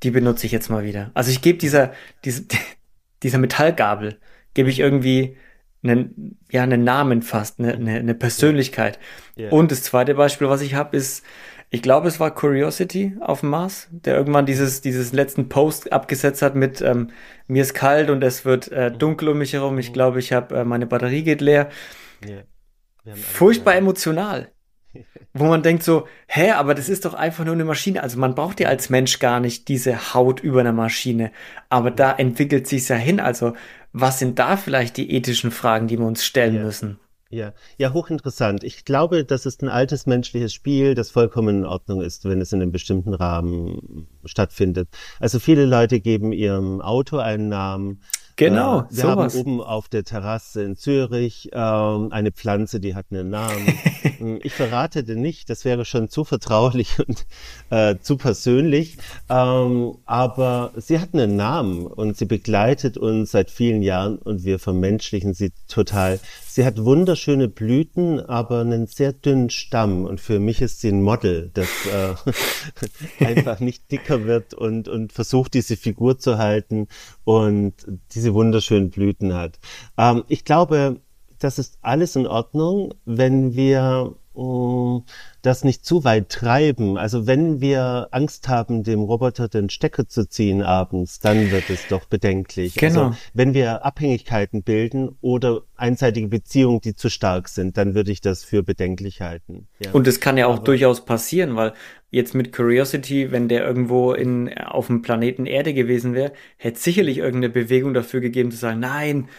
die 0.04 0.12
benutze 0.12 0.46
ich 0.46 0.52
jetzt 0.52 0.70
mal 0.70 0.84
wieder. 0.84 1.12
Also 1.14 1.32
ich 1.32 1.42
gebe 1.42 1.58
dieser, 1.58 1.92
diese, 2.26 2.46
dieser 3.24 3.38
Metallgabel, 3.38 4.20
gebe 4.54 4.70
ich 4.70 4.80
irgendwie 4.80 5.38
einen, 5.84 6.38
ja, 6.52 6.64
einen 6.64 6.84
Namen 6.84 7.22
fast, 7.22 7.60
eine, 7.60 7.74
eine, 7.74 7.96
eine 7.96 8.16
Persönlichkeit. 8.16 9.00
Yeah. 9.38 9.52
Und 9.52 9.72
das 9.72 9.84
zweite 9.84 10.16
Beispiel, 10.16 10.50
was 10.50 10.62
ich 10.62 10.74
habe, 10.74 10.98
ist, 10.98 11.24
ich 11.70 11.82
glaube, 11.82 12.08
es 12.08 12.20
war 12.20 12.34
Curiosity 12.34 13.18
auf 13.20 13.42
dem 13.42 13.50
Mars, 13.50 13.88
der 13.92 14.16
irgendwann 14.16 14.46
dieses, 14.46 14.82
dieses 14.82 15.12
letzten 15.14 15.50
Post 15.50 15.92
abgesetzt 15.92 16.42
hat 16.42 16.56
mit 16.56 16.82
ähm, 16.82 17.12
mir 17.48 17.62
ist 17.62 17.74
kalt 17.74 18.10
und 18.10 18.24
es 18.24 18.46
wird 18.46 18.72
äh, 18.72 18.92
dunkel 18.92 19.30
um 19.30 19.38
mich 19.38 19.54
herum. 19.54 19.78
Ich 19.78 19.94
glaube, 19.94 20.20
ich 20.20 20.34
habe 20.34 20.56
äh, 20.56 20.64
meine 20.64 20.88
Batterie 20.88 21.24
geht 21.24 21.42
leer. 21.42 21.70
Yeah. 22.26 22.44
Furchtbar 23.16 23.76
emotional 23.76 24.52
wo 25.34 25.46
man 25.46 25.64
denkt 25.64 25.84
so, 25.84 26.08
hä, 26.28 26.52
aber 26.52 26.74
das 26.74 26.90
ist 26.90 27.06
doch 27.06 27.14
einfach 27.14 27.46
nur 27.46 27.54
eine 27.54 27.66
Maschine. 27.66 28.04
Also 28.04 28.20
man 28.20 28.36
braucht 28.36 28.60
ja 28.60 28.70
als 28.70 28.90
Mensch 28.90 29.20
gar 29.20 29.40
nicht 29.40 29.68
diese 29.68 30.14
Haut 30.14 30.40
über 30.40 30.62
einer 30.62 30.74
Maschine. 30.74 31.32
Aber 31.70 31.92
da 31.92 32.12
entwickelt 32.12 32.68
sich's 32.68 32.88
ja 32.88 32.96
hin. 32.96 33.20
Also 33.20 33.54
was 33.94 34.20
sind 34.20 34.40
da 34.40 34.58
vielleicht 34.58 34.98
die 34.98 35.12
ethischen 35.12 35.52
Fragen, 35.52 35.88
die 35.88 35.98
wir 35.98 36.06
uns 36.06 36.26
stellen 36.26 36.56
ja. 36.56 36.64
müssen? 36.64 37.00
Ja, 37.30 37.54
ja, 37.78 37.92
hochinteressant. 37.92 38.64
Ich 38.64 38.86
glaube, 38.86 39.26
das 39.26 39.46
ist 39.46 39.62
ein 39.62 39.68
altes 39.68 40.06
menschliches 40.06 40.54
Spiel, 40.54 40.96
das 40.96 41.12
vollkommen 41.12 41.60
in 41.60 41.66
Ordnung 41.66 42.02
ist, 42.02 42.24
wenn 42.24 42.40
es 42.40 42.54
in 42.54 42.62
einem 42.62 42.72
bestimmten 42.72 43.14
Rahmen 43.14 44.08
stattfindet. 44.24 44.88
Also 45.20 45.40
viele 45.40 45.66
Leute 45.66 46.00
geben 46.00 46.32
ihrem 46.32 46.80
Auto 46.80 47.18
einen 47.18 47.50
Namen, 47.50 48.02
Genau, 48.38 48.82
äh, 48.82 48.86
wir 48.92 49.02
sowas. 49.02 49.34
haben 49.36 49.42
oben 49.42 49.62
auf 49.62 49.90
der 49.90 50.04
Terrasse 50.04 50.64
in 50.64 50.78
Zürich 50.78 51.52
äh, 51.52 51.58
eine 51.58 52.32
Pflanze, 52.32 52.80
die 52.80 52.96
hat 52.96 53.08
einen 53.12 53.30
Namen. 53.30 53.68
Hm, 54.18 54.40
ich 54.42 54.54
verrate 54.54 55.04
den 55.04 55.22
nicht, 55.22 55.48
das 55.50 55.64
wäre 55.64 55.86
schon 55.86 56.10
zu 56.10 56.24
vertraulich 56.24 56.98
und 57.08 57.28
äh, 57.70 57.98
zu 58.02 58.18
persönlich. 58.18 58.98
Ähm, 59.30 59.96
aber 60.06 60.72
sie 60.76 61.00
hat 61.00 61.14
einen 61.14 61.36
Namen 61.36 61.86
und 61.86 62.18
sie 62.18 62.26
begleitet 62.26 62.98
uns 62.98 63.32
seit 63.32 63.52
vielen 63.52 63.84
Jahren 63.84 64.18
und 64.18 64.44
wir 64.44 64.58
vermenschlichen 64.58 65.36
sie 65.36 65.52
total. 65.68 66.20
Sie 66.58 66.66
hat 66.66 66.84
wunderschöne 66.84 67.50
Blüten, 67.50 68.20
aber 68.20 68.62
einen 68.62 68.88
sehr 68.88 69.14
dünnen 69.14 69.52
Stamm. 69.52 70.06
Und 70.06 70.20
für 70.20 70.40
mich 70.40 70.60
ist 70.60 70.82
sie 70.82 70.90
ein 70.90 71.04
Model, 71.04 71.52
das 71.54 71.68
äh, 71.86 73.24
einfach 73.24 73.60
nicht 73.60 73.92
dicker 73.92 74.26
wird 74.26 74.56
und, 74.56 74.88
und 74.88 75.14
versucht, 75.14 75.54
diese 75.54 75.78
Figur 75.78 76.18
zu 76.18 76.40
halten 76.40 76.88
und 77.26 77.74
diese 78.16 78.34
wunderschönen 78.34 78.90
Blüten 78.90 79.36
hat. 79.36 79.60
Ähm, 80.00 80.24
ich 80.30 80.46
glaube, 80.46 81.00
das 81.38 81.60
ist 81.60 81.78
alles 81.84 82.16
in 82.16 82.26
Ordnung, 82.26 82.96
wenn 83.06 83.54
wir 83.54 84.16
das 85.42 85.64
nicht 85.64 85.84
zu 85.84 86.04
weit 86.04 86.30
treiben. 86.30 86.98
Also 86.98 87.26
wenn 87.26 87.60
wir 87.60 88.10
Angst 88.12 88.48
haben, 88.48 88.84
dem 88.84 89.02
Roboter 89.02 89.48
den 89.48 89.70
Stecker 89.70 90.08
zu 90.08 90.30
ziehen 90.30 90.62
abends, 90.62 91.20
dann 91.20 91.50
wird 91.52 91.70
es 91.70 91.88
doch 91.88 92.06
bedenklich. 92.06 92.82
Also 92.82 92.94
genau. 92.94 93.08
Also 93.08 93.20
wenn 93.34 93.54
wir 93.56 93.84
Abhängigkeiten 93.84 94.62
bilden 94.62 95.18
oder 95.22 95.62
einseitige 95.76 96.28
Beziehungen, 96.28 96.82
die 96.82 96.96
zu 96.96 97.10
stark 97.10 97.50
sind, 97.50 97.78
dann 97.78 97.96
würde 97.96 98.12
ich 98.12 98.22
das 98.22 98.44
für 98.44 98.62
bedenklich 98.62 99.22
halten. 99.22 99.68
Ja. 99.80 99.92
Und 99.92 100.08
es 100.08 100.20
kann 100.20 100.38
ja 100.38 100.46
auch 100.46 100.58
Aber 100.58 100.66
durchaus 100.66 101.04
passieren, 101.04 101.56
weil 101.56 101.74
jetzt 102.12 102.36
mit 102.36 102.54
Curiosity, 102.54 103.32
wenn 103.32 103.48
der 103.48 103.66
irgendwo 103.66 104.14
in, 104.14 104.56
auf 104.58 104.88
dem 104.88 105.02
Planeten 105.02 105.48
Erde 105.48 105.74
gewesen 105.74 106.14
wäre, 106.14 106.32
hätte 106.58 106.80
sicherlich 106.80 107.18
irgendeine 107.18 107.50
Bewegung 107.50 107.94
dafür 107.96 108.20
gegeben 108.20 108.52
zu 108.52 108.58
sagen, 108.58 108.82
nein, 108.82 109.30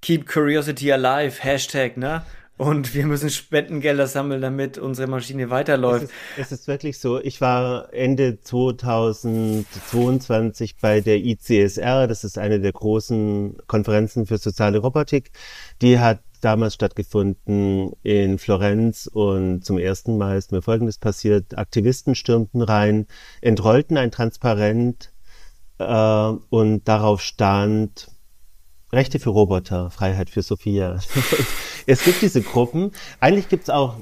keep 0.00 0.26
Curiosity 0.26 0.90
alive, 0.92 1.42
Hashtag, 1.42 1.96
ne? 1.98 2.22
Und 2.58 2.94
wir 2.94 3.06
müssen 3.06 3.30
Spendengelder 3.30 4.08
sammeln, 4.08 4.42
damit 4.42 4.76
unsere 4.78 5.08
Maschine 5.08 5.48
weiterläuft. 5.48 6.08
Es 6.36 6.46
ist, 6.46 6.52
es 6.52 6.60
ist 6.60 6.68
wirklich 6.68 6.98
so. 6.98 7.20
Ich 7.20 7.40
war 7.40 7.94
Ende 7.94 8.40
2022 8.40 10.76
bei 10.80 11.00
der 11.00 11.18
ICSR. 11.18 12.08
Das 12.08 12.24
ist 12.24 12.36
eine 12.36 12.58
der 12.58 12.72
großen 12.72 13.58
Konferenzen 13.68 14.26
für 14.26 14.38
soziale 14.38 14.78
Robotik. 14.78 15.30
Die 15.80 16.00
hat 16.00 16.18
damals 16.40 16.74
stattgefunden 16.74 17.92
in 18.02 18.38
Florenz 18.38 19.08
und 19.12 19.64
zum 19.64 19.78
ersten 19.78 20.18
Mal 20.18 20.36
ist 20.36 20.50
mir 20.52 20.62
Folgendes 20.62 20.98
passiert. 20.98 21.56
Aktivisten 21.56 22.16
stürmten 22.16 22.62
rein, 22.62 23.06
entrollten 23.40 23.96
ein 23.96 24.10
Transparent 24.10 25.12
äh, 25.78 25.84
und 25.84 26.88
darauf 26.88 27.22
stand 27.22 28.08
Rechte 28.92 29.18
für 29.18 29.30
Roboter, 29.30 29.90
Freiheit 29.90 30.30
für 30.30 30.42
Sophia. 30.42 31.00
es 31.88 32.04
gibt 32.04 32.20
diese 32.20 32.42
Gruppen. 32.42 32.92
Eigentlich 33.18 33.48
gibt 33.48 33.64
es 33.64 33.70
auch 33.70 33.94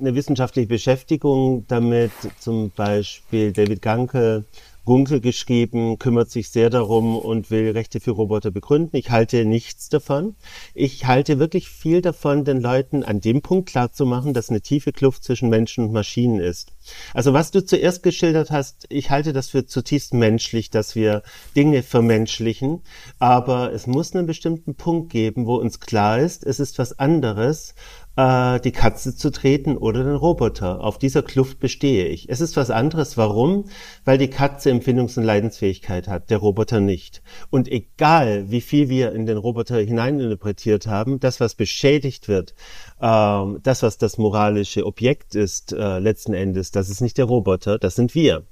eine 0.00 0.14
wissenschaftliche 0.14 0.66
Beschäftigung 0.66 1.66
damit, 1.68 2.10
zum 2.40 2.70
Beispiel 2.70 3.52
David 3.52 3.82
Ganke 3.82 4.44
Gunkel 4.84 5.20
geschrieben, 5.20 5.98
kümmert 5.98 6.30
sich 6.30 6.50
sehr 6.50 6.70
darum 6.70 7.16
und 7.16 7.50
will 7.50 7.70
Rechte 7.70 8.00
für 8.00 8.10
Roboter 8.10 8.50
begründen. 8.50 8.96
Ich 8.96 9.10
halte 9.10 9.44
nichts 9.44 9.88
davon. 9.88 10.36
Ich 10.74 11.06
halte 11.06 11.38
wirklich 11.38 11.68
viel 11.68 12.02
davon, 12.02 12.44
den 12.44 12.60
Leuten 12.60 13.02
an 13.02 13.20
dem 13.20 13.40
Punkt 13.40 13.68
klarzumachen, 13.68 14.34
dass 14.34 14.50
eine 14.50 14.60
tiefe 14.60 14.92
Kluft 14.92 15.24
zwischen 15.24 15.48
Menschen 15.48 15.84
und 15.84 15.92
Maschinen 15.92 16.40
ist. 16.40 16.72
Also 17.14 17.32
was 17.32 17.50
du 17.50 17.64
zuerst 17.64 18.02
geschildert 18.02 18.50
hast, 18.50 18.86
ich 18.90 19.10
halte 19.10 19.32
das 19.32 19.48
für 19.48 19.66
zutiefst 19.66 20.12
menschlich, 20.12 20.70
dass 20.70 20.94
wir 20.94 21.22
Dinge 21.56 21.82
vermenschlichen, 21.82 22.82
aber 23.18 23.72
es 23.72 23.86
muss 23.86 24.14
einen 24.14 24.26
bestimmten 24.26 24.74
Punkt 24.74 25.10
geben, 25.10 25.46
wo 25.46 25.56
uns 25.56 25.80
klar 25.80 26.18
ist, 26.18 26.44
es 26.44 26.60
ist 26.60 26.78
was 26.78 26.98
anderes, 26.98 27.74
äh, 28.16 28.60
die 28.60 28.72
Katze 28.72 29.16
zu 29.16 29.30
treten 29.30 29.76
oder 29.76 30.04
den 30.04 30.14
Roboter. 30.14 30.80
Auf 30.82 30.98
dieser 30.98 31.22
Kluft 31.22 31.60
bestehe 31.60 32.06
ich. 32.06 32.28
Es 32.28 32.40
ist 32.40 32.56
was 32.56 32.70
anderes. 32.70 33.16
Warum? 33.16 33.64
Weil 34.04 34.18
die 34.18 34.28
Katze 34.28 34.70
Empfindungs- 34.70 35.18
und 35.18 35.24
Leidensfähigkeit 35.24 36.08
hat, 36.08 36.30
der 36.30 36.38
Roboter 36.38 36.80
nicht. 36.80 37.22
Und 37.50 37.70
egal, 37.70 38.50
wie 38.50 38.60
viel 38.60 38.88
wir 38.88 39.12
in 39.12 39.26
den 39.26 39.38
Roboter 39.38 39.78
hineininterpretiert 39.78 40.86
haben, 40.86 41.20
das, 41.20 41.40
was 41.40 41.54
beschädigt 41.54 42.28
wird, 42.28 42.54
äh, 43.00 43.44
das, 43.62 43.82
was 43.82 43.98
das 43.98 44.18
moralische 44.18 44.86
Objekt 44.86 45.34
ist, 45.34 45.72
äh, 45.72 45.98
letzten 45.98 46.34
Endes, 46.34 46.70
das 46.70 46.88
ist 46.88 47.00
nicht 47.00 47.18
der 47.18 47.26
Roboter, 47.26 47.78
das 47.78 47.94
sind 47.94 48.14
wir. 48.14 48.44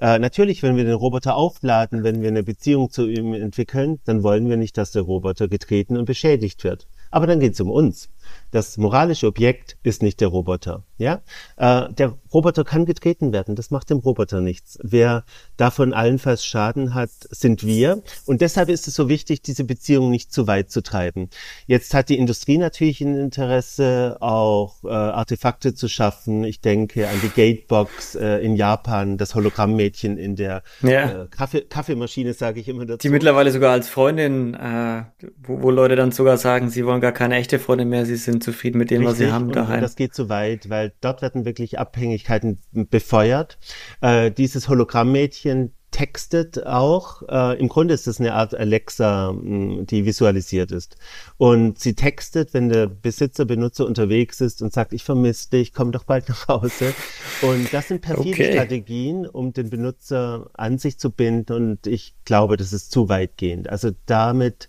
Äh, 0.00 0.18
natürlich, 0.18 0.62
wenn 0.62 0.76
wir 0.76 0.84
den 0.84 0.94
Roboter 0.94 1.36
aufladen, 1.36 2.04
wenn 2.04 2.22
wir 2.22 2.28
eine 2.28 2.42
Beziehung 2.42 2.90
zu 2.90 3.06
ihm 3.06 3.34
entwickeln, 3.34 4.00
dann 4.06 4.22
wollen 4.22 4.48
wir 4.48 4.56
nicht, 4.56 4.78
dass 4.78 4.92
der 4.92 5.02
Roboter 5.02 5.46
getreten 5.46 5.98
und 5.98 6.06
beschädigt 6.06 6.64
wird. 6.64 6.86
Aber 7.10 7.26
dann 7.26 7.40
geht 7.40 7.52
es 7.52 7.60
um 7.60 7.70
uns. 7.70 8.08
Das 8.50 8.76
moralische 8.78 9.26
Objekt 9.26 9.76
ist 9.82 10.02
nicht 10.02 10.20
der 10.20 10.28
Roboter. 10.28 10.84
Ja, 10.98 11.22
äh, 11.56 11.90
der 11.92 12.18
Roboter 12.32 12.62
kann 12.62 12.84
getreten 12.84 13.32
werden. 13.32 13.56
Das 13.56 13.70
macht 13.70 13.88
dem 13.88 13.98
Roboter 13.98 14.42
nichts. 14.42 14.78
Wer 14.82 15.24
davon 15.56 15.94
allenfalls 15.94 16.44
Schaden 16.44 16.94
hat, 16.94 17.10
sind 17.30 17.64
wir. 17.64 18.02
Und 18.26 18.42
deshalb 18.42 18.68
ist 18.68 18.86
es 18.86 18.94
so 18.94 19.08
wichtig, 19.08 19.40
diese 19.40 19.64
Beziehung 19.64 20.10
nicht 20.10 20.30
zu 20.30 20.46
weit 20.46 20.70
zu 20.70 20.82
treiben. 20.82 21.30
Jetzt 21.66 21.94
hat 21.94 22.10
die 22.10 22.18
Industrie 22.18 22.58
natürlich 22.58 23.00
ein 23.00 23.16
Interesse, 23.16 24.18
auch 24.20 24.84
äh, 24.84 24.88
Artefakte 24.88 25.74
zu 25.74 25.88
schaffen. 25.88 26.44
Ich 26.44 26.60
denke 26.60 27.08
an 27.08 27.16
die 27.22 27.30
Gatebox 27.30 28.16
äh, 28.16 28.38
in 28.38 28.56
Japan, 28.56 29.16
das 29.16 29.34
Hologrammmädchen 29.34 30.18
in 30.18 30.36
der 30.36 30.62
ja. 30.82 31.22
äh, 31.22 31.26
Kaffee 31.30 31.62
Kaffeemaschine, 31.62 32.34
sage 32.34 32.60
ich 32.60 32.68
immer 32.68 32.84
dazu. 32.84 32.98
Die 32.98 33.08
mittlerweile 33.08 33.50
sogar 33.52 33.72
als 33.72 33.88
Freundin, 33.88 34.54
äh, 34.54 35.04
wo, 35.42 35.62
wo 35.62 35.70
Leute 35.70 35.96
dann 35.96 36.12
sogar 36.12 36.36
sagen, 36.36 36.68
sie 36.68 36.84
wollen 36.84 37.00
gar 37.00 37.12
keine 37.12 37.36
echte 37.36 37.58
Freundin 37.58 37.88
mehr, 37.88 38.04
sie 38.04 38.16
sind 38.16 38.39
zufrieden 38.40 38.78
mit 38.78 38.90
dem, 38.90 39.02
Richtig, 39.06 39.10
was 39.10 39.18
sie 39.18 39.32
haben 39.32 39.52
daheim. 39.52 39.76
Und 39.76 39.82
das 39.82 39.96
geht 39.96 40.14
zu 40.14 40.28
weit, 40.28 40.68
weil 40.70 40.92
dort 41.00 41.22
werden 41.22 41.44
wirklich 41.44 41.78
Abhängigkeiten 41.78 42.58
befeuert. 42.72 43.58
Äh, 44.00 44.30
dieses 44.30 44.68
Hologrammmädchen 44.68 45.72
textet 45.90 46.66
auch. 46.66 47.22
Äh, 47.28 47.58
Im 47.58 47.68
Grunde 47.68 47.94
ist 47.94 48.06
das 48.06 48.20
eine 48.20 48.34
Art 48.34 48.54
Alexa, 48.54 49.32
mh, 49.32 49.84
die 49.84 50.04
visualisiert 50.04 50.72
ist. 50.72 50.96
Und 51.36 51.78
sie 51.78 51.94
textet, 51.94 52.54
wenn 52.54 52.68
der 52.68 52.86
Besitzer, 52.86 53.44
Benutzer 53.44 53.86
unterwegs 53.86 54.40
ist 54.40 54.62
und 54.62 54.72
sagt, 54.72 54.92
ich 54.92 55.04
vermisse 55.04 55.50
dich, 55.50 55.72
komm 55.72 55.92
doch 55.92 56.04
bald 56.04 56.28
nach 56.28 56.48
Hause. 56.48 56.94
Und 57.42 57.72
das 57.72 57.88
sind 57.88 58.02
perfide 58.02 58.30
okay. 58.30 58.52
Strategien, 58.52 59.26
um 59.26 59.52
den 59.52 59.70
Benutzer 59.70 60.50
an 60.54 60.78
sich 60.78 60.98
zu 60.98 61.10
binden. 61.10 61.52
Und 61.52 61.86
ich 61.86 62.14
glaube, 62.24 62.56
das 62.56 62.72
ist 62.72 62.92
zu 62.92 63.08
weitgehend. 63.08 63.68
Also 63.68 63.90
damit 64.06 64.68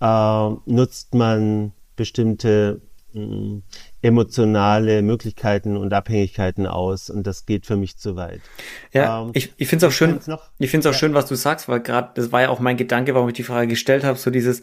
äh, 0.00 0.50
nutzt 0.66 1.14
man 1.14 1.72
bestimmte 1.96 2.80
emotionale 4.02 5.02
Möglichkeiten 5.02 5.76
und 5.76 5.92
Abhängigkeiten 5.92 6.66
aus 6.66 7.10
und 7.10 7.26
das 7.26 7.46
geht 7.46 7.66
für 7.66 7.76
mich 7.76 7.96
zu 7.96 8.16
weit. 8.16 8.40
Ja, 8.92 9.22
ähm, 9.22 9.30
ich, 9.34 9.52
ich 9.56 9.68
finde 9.68 9.86
es 9.86 9.92
auch 9.92 9.96
schön, 9.96 10.18
ich 10.58 10.70
finde 10.70 10.86
es 10.88 10.92
auch 10.92 10.94
ja. 10.94 10.98
schön, 10.98 11.14
was 11.14 11.26
du 11.26 11.34
sagst, 11.34 11.68
weil 11.68 11.80
gerade 11.80 12.10
das 12.14 12.32
war 12.32 12.42
ja 12.42 12.48
auch 12.50 12.60
mein 12.60 12.76
Gedanke, 12.76 13.14
warum 13.14 13.28
ich 13.28 13.34
die 13.34 13.42
Frage 13.42 13.68
gestellt 13.68 14.04
habe, 14.04 14.18
so 14.18 14.30
dieses, 14.30 14.60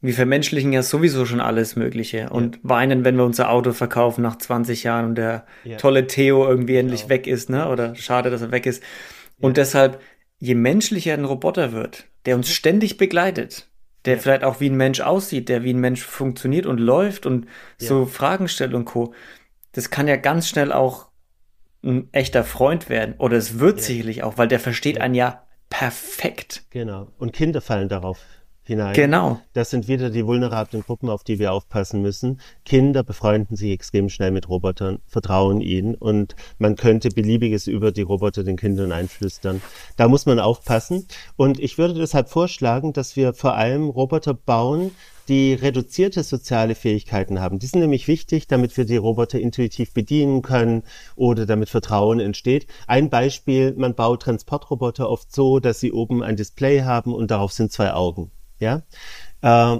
wir 0.00 0.14
vermenschlichen 0.14 0.72
ja 0.72 0.82
sowieso 0.82 1.24
schon 1.24 1.40
alles 1.40 1.74
Mögliche 1.76 2.28
und 2.30 2.56
ja. 2.56 2.60
weinen, 2.64 3.04
wenn 3.04 3.16
wir 3.16 3.24
unser 3.24 3.50
Auto 3.50 3.72
verkaufen 3.72 4.22
nach 4.22 4.36
20 4.36 4.84
Jahren 4.84 5.06
und 5.06 5.14
der 5.16 5.46
ja. 5.64 5.78
tolle 5.78 6.06
Theo 6.06 6.46
irgendwie 6.46 6.74
genau. 6.74 6.80
endlich 6.80 7.08
weg 7.08 7.26
ist, 7.26 7.48
ne? 7.48 7.68
Oder 7.68 7.94
schade, 7.94 8.30
dass 8.30 8.42
er 8.42 8.52
weg 8.52 8.66
ist. 8.66 8.82
Und 9.40 9.56
deshalb, 9.56 10.00
je 10.38 10.54
menschlicher 10.54 11.14
ein 11.14 11.24
Roboter 11.24 11.72
wird, 11.72 12.04
der 12.26 12.36
uns 12.36 12.50
ständig 12.50 12.98
begleitet, 12.98 13.68
der 14.06 14.14
ja. 14.14 14.20
vielleicht 14.20 14.44
auch 14.44 14.60
wie 14.60 14.70
ein 14.70 14.76
Mensch 14.76 15.00
aussieht, 15.00 15.48
der 15.48 15.62
wie 15.62 15.72
ein 15.72 15.80
Mensch 15.80 16.02
funktioniert 16.02 16.66
und 16.66 16.78
läuft 16.78 17.26
und 17.26 17.46
ja. 17.80 17.88
so 17.88 18.06
Fragen 18.06 18.48
stellt 18.48 18.74
und 18.74 18.84
Co. 18.84 19.12
Das 19.72 19.90
kann 19.90 20.08
ja 20.08 20.16
ganz 20.16 20.48
schnell 20.48 20.72
auch 20.72 21.08
ein 21.84 22.08
echter 22.12 22.44
Freund 22.44 22.88
werden. 22.88 23.14
Oder 23.18 23.36
es 23.36 23.58
wird 23.58 23.78
ja. 23.78 23.84
sicherlich 23.84 24.22
auch, 24.22 24.38
weil 24.38 24.48
der 24.48 24.60
versteht 24.60 25.00
einen 25.00 25.14
ja 25.14 25.46
perfekt. 25.68 26.64
Genau. 26.70 27.08
Und 27.18 27.32
Kinder 27.32 27.60
fallen 27.60 27.88
darauf 27.88 28.18
hinein. 28.66 28.94
Genau. 28.94 29.40
Das 29.52 29.70
sind 29.70 29.88
wieder 29.88 30.10
die 30.10 30.26
vulnerablen 30.26 30.82
Gruppen, 30.82 31.08
auf 31.08 31.24
die 31.24 31.38
wir 31.38 31.52
aufpassen 31.52 32.02
müssen. 32.02 32.40
Kinder 32.64 33.02
befreunden 33.02 33.56
sich 33.56 33.70
extrem 33.70 34.08
schnell 34.08 34.30
mit 34.30 34.48
Robotern, 34.48 34.98
vertrauen 35.06 35.60
ihnen 35.60 35.94
und 35.94 36.36
man 36.58 36.76
könnte 36.76 37.08
beliebiges 37.08 37.66
über 37.66 37.92
die 37.92 38.02
Roboter 38.02 38.44
den 38.44 38.56
Kindern 38.56 38.92
einflüstern. 38.92 39.62
Da 39.96 40.08
muss 40.08 40.26
man 40.26 40.38
aufpassen 40.38 41.06
und 41.36 41.60
ich 41.60 41.78
würde 41.78 41.94
deshalb 41.94 42.28
vorschlagen, 42.28 42.92
dass 42.92 43.16
wir 43.16 43.32
vor 43.32 43.54
allem 43.54 43.88
Roboter 43.88 44.34
bauen, 44.34 44.90
die 45.28 45.54
reduzierte 45.54 46.22
soziale 46.22 46.74
Fähigkeiten 46.74 47.40
haben. 47.40 47.58
Die 47.58 47.66
sind 47.66 47.80
nämlich 47.80 48.06
wichtig, 48.08 48.46
damit 48.46 48.76
wir 48.76 48.84
die 48.84 48.96
Roboter 48.96 49.40
intuitiv 49.40 49.92
bedienen 49.92 50.42
können 50.42 50.82
oder 51.16 51.46
damit 51.46 51.68
Vertrauen 51.68 52.20
entsteht. 52.20 52.66
Ein 52.86 53.10
Beispiel, 53.10 53.74
man 53.76 53.94
baut 53.94 54.22
Transportroboter 54.22 55.10
oft 55.10 55.34
so, 55.34 55.58
dass 55.58 55.80
sie 55.80 55.92
oben 55.92 56.22
ein 56.22 56.36
Display 56.36 56.82
haben 56.82 57.12
und 57.12 57.30
darauf 57.30 57.52
sind 57.52 57.72
zwei 57.72 57.92
Augen. 57.92 58.30
Ja. 58.58 58.82
Äh, 59.42 59.78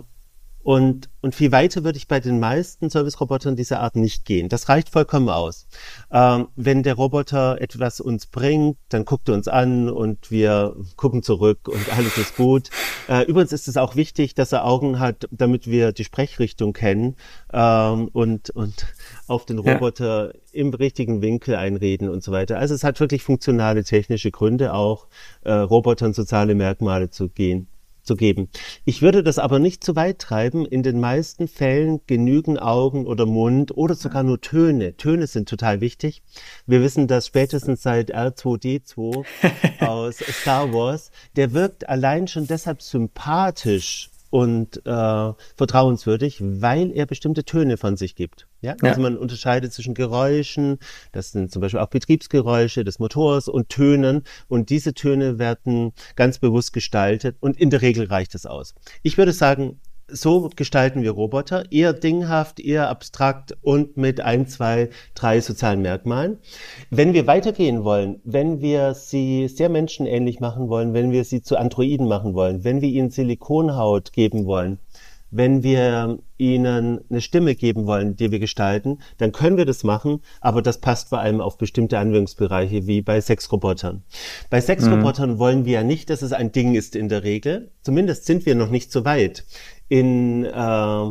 und, 0.67 1.09
und 1.21 1.37
viel 1.37 1.53
weiter 1.53 1.85
würde 1.85 1.97
ich 1.97 2.09
bei 2.09 2.19
den 2.19 2.41
meisten 2.41 2.91
Service-Robotern 2.91 3.55
dieser 3.55 3.79
Art 3.79 3.95
nicht 3.95 4.25
gehen. 4.25 4.49
Das 4.49 4.69
reicht 4.69 4.89
vollkommen 4.89 5.29
aus. 5.29 5.69
Ähm, 6.11 6.49
wenn 6.57 6.83
der 6.83 6.95
Roboter 6.95 7.61
etwas 7.61 8.01
uns 8.01 8.27
bringt, 8.27 8.77
dann 8.89 9.05
guckt 9.05 9.29
er 9.29 9.37
uns 9.37 9.47
an 9.47 9.89
und 9.89 10.33
wir 10.33 10.75
gucken 10.97 11.23
zurück 11.23 11.69
und 11.69 11.97
alles 11.97 12.19
ist 12.19 12.37
gut. 12.37 12.71
Äh, 13.07 13.27
übrigens 13.27 13.53
ist 13.53 13.69
es 13.69 13.77
auch 13.77 13.95
wichtig, 13.95 14.35
dass 14.35 14.51
er 14.51 14.65
Augen 14.65 14.99
hat, 14.99 15.29
damit 15.31 15.69
wir 15.69 15.93
die 15.93 16.03
Sprechrichtung 16.03 16.73
kennen 16.73 17.15
ähm, 17.53 18.09
und, 18.13 18.51
und 18.51 18.87
auf 19.29 19.47
den 19.47 19.61
Roboter 19.61 20.35
ja. 20.35 20.41
im 20.51 20.75
richtigen 20.75 21.23
Winkel 21.23 21.55
einreden 21.55 22.09
und 22.09 22.25
so 22.25 22.33
weiter. 22.33 22.59
Also 22.59 22.75
es 22.75 22.83
hat 22.83 22.99
wirklich 22.99 23.23
funktionale 23.23 23.85
technische 23.85 24.33
Gründe 24.33 24.75
auch, 24.75 25.07
äh, 25.45 25.53
Robotern 25.53 26.13
soziale 26.13 26.57
Merkmale 26.57 27.09
zu 27.09 27.29
gehen 27.29 27.69
zu 28.07 28.17
geben. 28.17 28.49
Ich 28.85 29.03
würde 29.03 29.23
das 29.23 29.39
aber 29.39 29.59
nicht 29.59 29.85
zu 29.85 29.97
weit 29.97 30.19
treiben. 30.19 30.65
In 30.65 30.83
den 30.83 31.01
meisten 31.01 31.49
Fällen 31.49 32.01
genügen 32.07 32.59
Augen 32.59 33.07
oder 33.07 33.27
Mund 33.27 33.77
oder 33.77 33.95
sogar 33.95 34.23
nur 34.23 34.41
Töne. 34.41 34.97
Töne 34.97 35.27
sind 35.27 35.49
total 35.49 35.81
wichtig. 35.81 36.23
Wir 36.67 36.81
wissen 36.83 37.07
das 37.07 37.27
spätestens 37.27 37.83
seit 37.83 38.15
R2D2 38.15 39.25
aus 39.81 40.19
Star 40.19 40.73
Wars. 40.73 41.11
Der 41.37 41.53
wirkt 41.53 41.89
allein 41.89 42.29
schon 42.29 42.47
deshalb 42.47 42.83
sympathisch 42.83 44.11
und 44.37 44.85
äh, 44.85 45.33
vertrauenswürdig, 45.57 46.43
weil 46.43 46.93
er 46.93 47.07
bestimmte 47.07 47.45
Töne 47.45 47.79
von 47.79 47.97
sich 47.97 48.15
gibt. 48.15 48.47
Ja? 48.61 48.77
ja? 48.83 48.91
Also 48.91 49.01
man 49.01 49.17
unterscheidet 49.17 49.73
zwischen 49.73 49.95
Geräuschen, 49.95 50.79
das 51.13 51.33
sind 51.33 51.51
zum 51.51 51.63
Beispiel 51.63 51.81
auch 51.81 51.89
Betriebsgeräusche 51.89 52.85
des 52.85 52.99
Motors 52.99 53.49
und 53.49 53.71
Tönen 53.71 54.25
und 54.49 54.69
diese 54.69 54.93
Töne 54.93 55.39
werden 55.39 55.95
ganz 56.17 56.39
bewusst 56.39 56.75
gestaltet 56.75 57.39
und 57.41 57.59
in 57.59 57.71
der 57.71 57.81
Regel 57.81 58.09
reicht 58.09 58.35
es 58.35 58.45
aus. 58.45 58.75
Ich 59.03 59.17
würde 59.17 59.33
sagen, 59.33 59.81
so 60.09 60.51
gestalten 60.55 61.03
wir 61.03 61.11
Roboter, 61.11 61.65
eher 61.71 61.93
dinghaft, 61.93 62.61
eher 62.61 62.89
abstrakt 62.89 63.57
und 63.63 63.97
mit 63.97 64.21
ein, 64.21 64.47
zwei, 64.47 64.91
drei 65.15 65.41
sozialen 65.41 65.83
Merkmalen. 65.83 66.39
Wenn 66.91 67.13
wir 67.13 67.27
weitergehen 67.27 67.85
wollen, 67.85 68.21
wenn 68.25 68.61
wir 68.61 68.95
sie 68.95 69.49
sehr 69.49 69.69
menschenähnlich 69.69 70.41
machen 70.41 70.69
wollen, 70.69 70.95
wenn 70.95 71.11
wir 71.11 71.25
sie 71.25 71.43
zu 71.43 71.57
Androiden 71.57 72.09
machen 72.09 72.35
wollen, 72.35 72.65
wenn 72.65 72.81
wir 72.81 72.89
ihnen 72.89 73.11
Silikonhaut 73.11 74.13
geben 74.13 74.47
wollen, 74.47 74.79
wenn 75.31 75.63
wir 75.63 76.19
ihnen 76.39 77.01
eine 77.11 77.21
Stimme 77.21 77.55
geben 77.55 77.87
wollen, 77.87 78.17
die 78.17 78.31
wir 78.31 78.39
gestalten, 78.39 78.99
dann 79.19 79.33
können 79.33 79.57
wir 79.57 79.65
das 79.65 79.85
machen, 79.85 80.21
aber 80.41 80.63
das 80.63 80.79
passt 80.79 81.09
vor 81.09 81.19
allem 81.19 81.41
auf 81.41 81.59
bestimmte 81.59 81.99
Anwendungsbereiche 81.99 82.87
wie 82.87 83.03
bei 83.03 83.21
Sexrobotern. 83.21 84.03
Bei 84.51 84.61
Sexrobotern 84.61 85.33
mhm. 85.33 85.39
wollen 85.39 85.65
wir 85.65 85.73
ja 85.73 85.83
nicht, 85.83 86.11
dass 86.11 86.23
es 86.23 86.33
ein 86.33 86.53
Ding 86.53 86.75
ist 86.75 86.97
in 86.97 87.09
der 87.09 87.25
Regel. 87.25 87.71
Zumindest 87.83 88.27
sind 88.27 88.47
wir 88.47 88.55
noch 88.55 88.71
nicht 88.71 88.93
so 88.93 89.05
weit. 89.05 89.45
In 89.89 90.45
äh, 90.45 91.11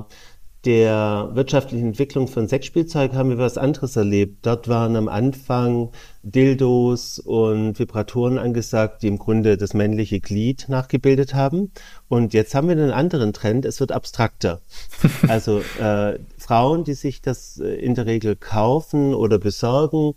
der 0.65 1.29
wirtschaftlichen 1.33 1.87
Entwicklung 1.87 2.27
von 2.27 2.47
Sexspielzeug 2.47 3.13
haben 3.13 3.29
wir 3.29 3.37
was 3.37 3.57
anderes 3.57 3.95
erlebt. 3.95 4.45
Dort 4.45 4.67
waren 4.67 4.95
am 4.95 5.07
Anfang 5.07 5.91
Dildos 6.23 7.19
und 7.19 7.77
Vibratoren 7.77 8.39
angesagt, 8.39 9.03
die 9.03 9.07
im 9.07 9.19
Grunde 9.19 9.57
das 9.57 9.75
männliche 9.75 10.19
Glied 10.19 10.65
nachgebildet 10.67 11.35
haben. 11.35 11.71
Und 12.07 12.33
jetzt 12.33 12.55
haben 12.55 12.67
wir 12.67 12.75
einen 12.75 12.91
anderen 12.91 13.31
Trend, 13.31 13.63
es 13.65 13.79
wird 13.79 13.91
abstrakter. 13.91 14.61
also 15.27 15.61
äh, 15.79 16.17
Frauen, 16.37 16.83
die 16.83 16.95
sich 16.95 17.21
das 17.21 17.59
äh, 17.59 17.75
in 17.75 17.93
der 17.93 18.07
Regel 18.07 18.35
kaufen 18.35 19.13
oder 19.13 19.37
besorgen, 19.37 20.15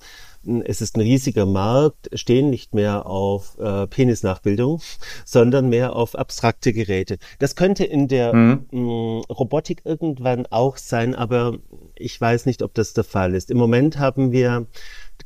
es 0.67 0.81
ist 0.81 0.97
ein 0.97 1.01
riesiger 1.01 1.47
Markt, 1.47 2.09
stehen 2.13 2.51
nicht 2.51 2.75
mehr 2.75 3.07
auf 3.07 3.59
äh, 3.59 3.87
Penisnachbildung, 3.87 4.81
sondern 5.25 5.69
mehr 5.69 5.95
auf 5.95 6.15
abstrakte 6.15 6.73
Geräte. 6.73 7.19
Das 7.39 7.57
könnte 7.57 7.85
in 7.85 8.09
der 8.09 8.35
mhm. 8.35 8.67
mh, 8.71 9.23
Robotik 9.31 9.83
irgendwann 9.85 10.47
auch 10.47 10.77
sein, 10.77 11.15
aber 11.15 11.59
ich 11.95 12.21
weiß 12.21 12.47
nicht, 12.47 12.63
ob 12.63 12.75
das 12.75 12.93
der 12.93 13.05
Fall 13.05 13.35
ist. 13.35 13.51
Im 13.51 13.59
Moment 13.59 13.99
haben 13.99 14.33
wir 14.33 14.67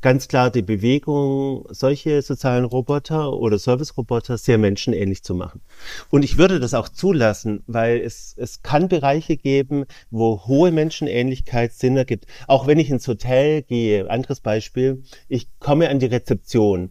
ganz 0.03 0.29
klar 0.29 0.51
die 0.51 0.62
Bewegung, 0.62 1.67
solche 1.71 2.21
sozialen 2.23 2.65
Roboter 2.65 3.33
oder 3.33 3.59
Service-Roboter 3.59 4.37
sehr 4.37 4.59
menschenähnlich 4.59 5.23
zu 5.23 5.35
machen. 5.35 5.62
Und 6.11 6.25
ich 6.25 6.37
würde 6.37 6.61
das 6.61 6.75
auch 6.75 6.88
zulassen, 6.88 7.62
weil 7.67 8.01
es, 8.01 8.35
es 8.37 8.62
kann 8.62 8.88
Bereiche 8.88 9.37
geben, 9.37 9.87
wo 10.11 10.47
hohe 10.47 10.73
Menschenähnlichkeit 10.73 11.73
Sinn 11.73 11.97
ergibt. 11.97 12.27
Auch 12.47 12.67
wenn 12.67 12.79
ich 12.79 12.91
ins 12.91 13.09
Hotel 13.09 13.62
gehe, 13.62 14.11
anderes 14.11 14.41
Beispiel, 14.41 15.03
ich 15.29 15.49
komme 15.59 15.88
an 15.88 16.01
die 16.01 16.07
Rezeption 16.07 16.91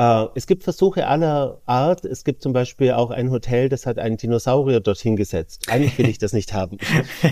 äh, 0.00 0.26
es 0.34 0.46
gibt 0.46 0.64
Versuche 0.64 1.06
aller 1.06 1.60
Art. 1.66 2.06
Es 2.06 2.24
gibt 2.24 2.42
zum 2.42 2.54
Beispiel 2.54 2.92
auch 2.92 3.10
ein 3.10 3.30
Hotel, 3.30 3.68
das 3.68 3.84
hat 3.84 3.98
einen 3.98 4.16
Dinosaurier 4.16 4.80
dorthin 4.80 5.14
gesetzt. 5.14 5.66
Eigentlich 5.68 5.98
will 5.98 6.08
ich 6.08 6.16
das 6.16 6.32
nicht 6.32 6.54
haben. 6.54 6.78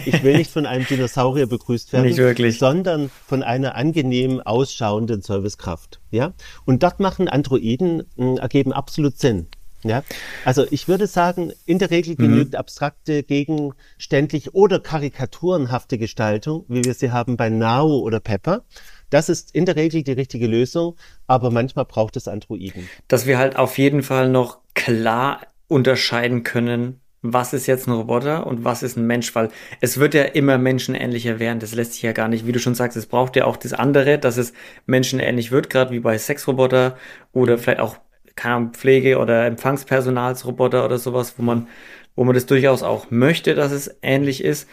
Ich 0.04 0.22
will 0.22 0.36
nicht 0.36 0.50
von 0.50 0.66
einem 0.66 0.86
Dinosaurier 0.86 1.46
begrüßt 1.46 1.92
werden, 1.94 2.06
nicht 2.06 2.18
wirklich. 2.18 2.58
sondern 2.58 3.10
von 3.26 3.42
einer 3.42 3.74
angenehm 3.74 4.40
ausschauenden 4.40 5.17
Servicekraft. 5.22 6.00
Ja, 6.10 6.32
und 6.64 6.82
dort 6.82 7.00
machen 7.00 7.28
Androiden 7.28 8.04
mh, 8.16 8.26
hm, 8.26 8.36
ergeben 8.38 8.72
absolut 8.72 9.18
Sinn. 9.18 9.48
Ja, 9.84 10.02
also 10.44 10.66
ich 10.70 10.88
würde 10.88 11.06
sagen, 11.06 11.52
in 11.64 11.78
der 11.78 11.90
Regel 11.90 12.14
mhm. 12.14 12.22
genügt 12.22 12.52
mhm. 12.52 12.58
abstrakte, 12.58 13.22
gegenständlich 13.22 14.54
oder 14.54 14.80
karikaturenhafte 14.80 15.98
Gestaltung, 15.98 16.64
wie 16.68 16.84
wir 16.84 16.94
sie 16.94 17.12
haben 17.12 17.36
bei 17.36 17.48
Nao 17.48 17.98
oder 17.98 18.18
Pepper. 18.18 18.64
Das 19.10 19.28
ist 19.28 19.54
in 19.54 19.66
der 19.66 19.76
Regel 19.76 20.02
die 20.02 20.12
richtige 20.12 20.48
Lösung, 20.48 20.96
aber 21.26 21.50
manchmal 21.50 21.84
braucht 21.84 22.16
es 22.16 22.26
Androiden. 22.26 22.88
Dass 23.06 23.26
wir 23.26 23.38
halt 23.38 23.56
auf 23.56 23.78
jeden 23.78 24.02
Fall 24.02 24.28
noch 24.28 24.58
klar 24.74 25.42
unterscheiden 25.68 26.42
können, 26.42 27.00
was 27.22 27.52
ist 27.52 27.66
jetzt 27.66 27.88
ein 27.88 27.92
Roboter 27.92 28.46
und 28.46 28.64
was 28.64 28.82
ist 28.82 28.96
ein 28.96 29.06
Mensch, 29.06 29.34
weil 29.34 29.48
es 29.80 29.98
wird 29.98 30.14
ja 30.14 30.22
immer 30.22 30.56
menschenähnlicher 30.56 31.38
werden. 31.38 31.58
Das 31.58 31.74
lässt 31.74 31.94
sich 31.94 32.02
ja 32.02 32.12
gar 32.12 32.28
nicht, 32.28 32.46
wie 32.46 32.52
du 32.52 32.60
schon 32.60 32.74
sagst, 32.74 32.96
es 32.96 33.06
braucht 33.06 33.36
ja 33.36 33.44
auch 33.44 33.56
das 33.56 33.72
andere, 33.72 34.18
dass 34.18 34.36
es 34.36 34.52
menschenähnlich 34.86 35.50
wird, 35.50 35.68
gerade 35.68 35.90
wie 35.90 36.00
bei 36.00 36.16
Sexroboter 36.16 36.96
oder 37.32 37.58
vielleicht 37.58 37.80
auch 37.80 37.96
keine 38.38 38.54
Ahnung, 38.54 38.72
Pflege- 38.72 39.18
oder 39.18 39.46
Empfangspersonalsroboter 39.46 40.84
oder 40.84 40.98
sowas, 40.98 41.34
wo 41.36 41.42
man, 41.42 41.68
wo 42.14 42.24
man 42.24 42.34
das 42.34 42.46
durchaus 42.46 42.82
auch 42.82 43.10
möchte, 43.10 43.54
dass 43.54 43.72
es 43.72 43.98
ähnlich 44.00 44.42
ist. 44.42 44.68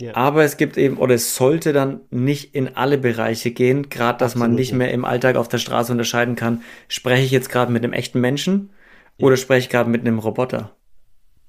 Ja. 0.00 0.16
Aber 0.16 0.42
es 0.42 0.56
gibt 0.56 0.78
eben, 0.78 0.96
oder 0.96 1.14
es 1.14 1.36
sollte 1.36 1.72
dann 1.72 2.00
nicht 2.10 2.54
in 2.54 2.74
alle 2.74 2.98
Bereiche 2.98 3.50
gehen, 3.50 3.88
gerade 3.90 4.18
dass 4.18 4.32
Absolut, 4.32 4.48
man 4.48 4.54
nicht 4.56 4.72
mehr 4.72 4.90
im 4.90 5.04
Alltag 5.04 5.36
auf 5.36 5.48
der 5.48 5.58
Straße 5.58 5.92
unterscheiden 5.92 6.34
kann, 6.34 6.62
spreche 6.88 7.24
ich 7.24 7.30
jetzt 7.30 7.50
gerade 7.50 7.70
mit 7.70 7.84
einem 7.84 7.92
echten 7.92 8.20
Menschen 8.20 8.70
ja. 9.18 9.26
oder 9.26 9.36
spreche 9.36 9.66
ich 9.66 9.68
gerade 9.68 9.90
mit 9.90 10.00
einem 10.00 10.18
Roboter. 10.18 10.74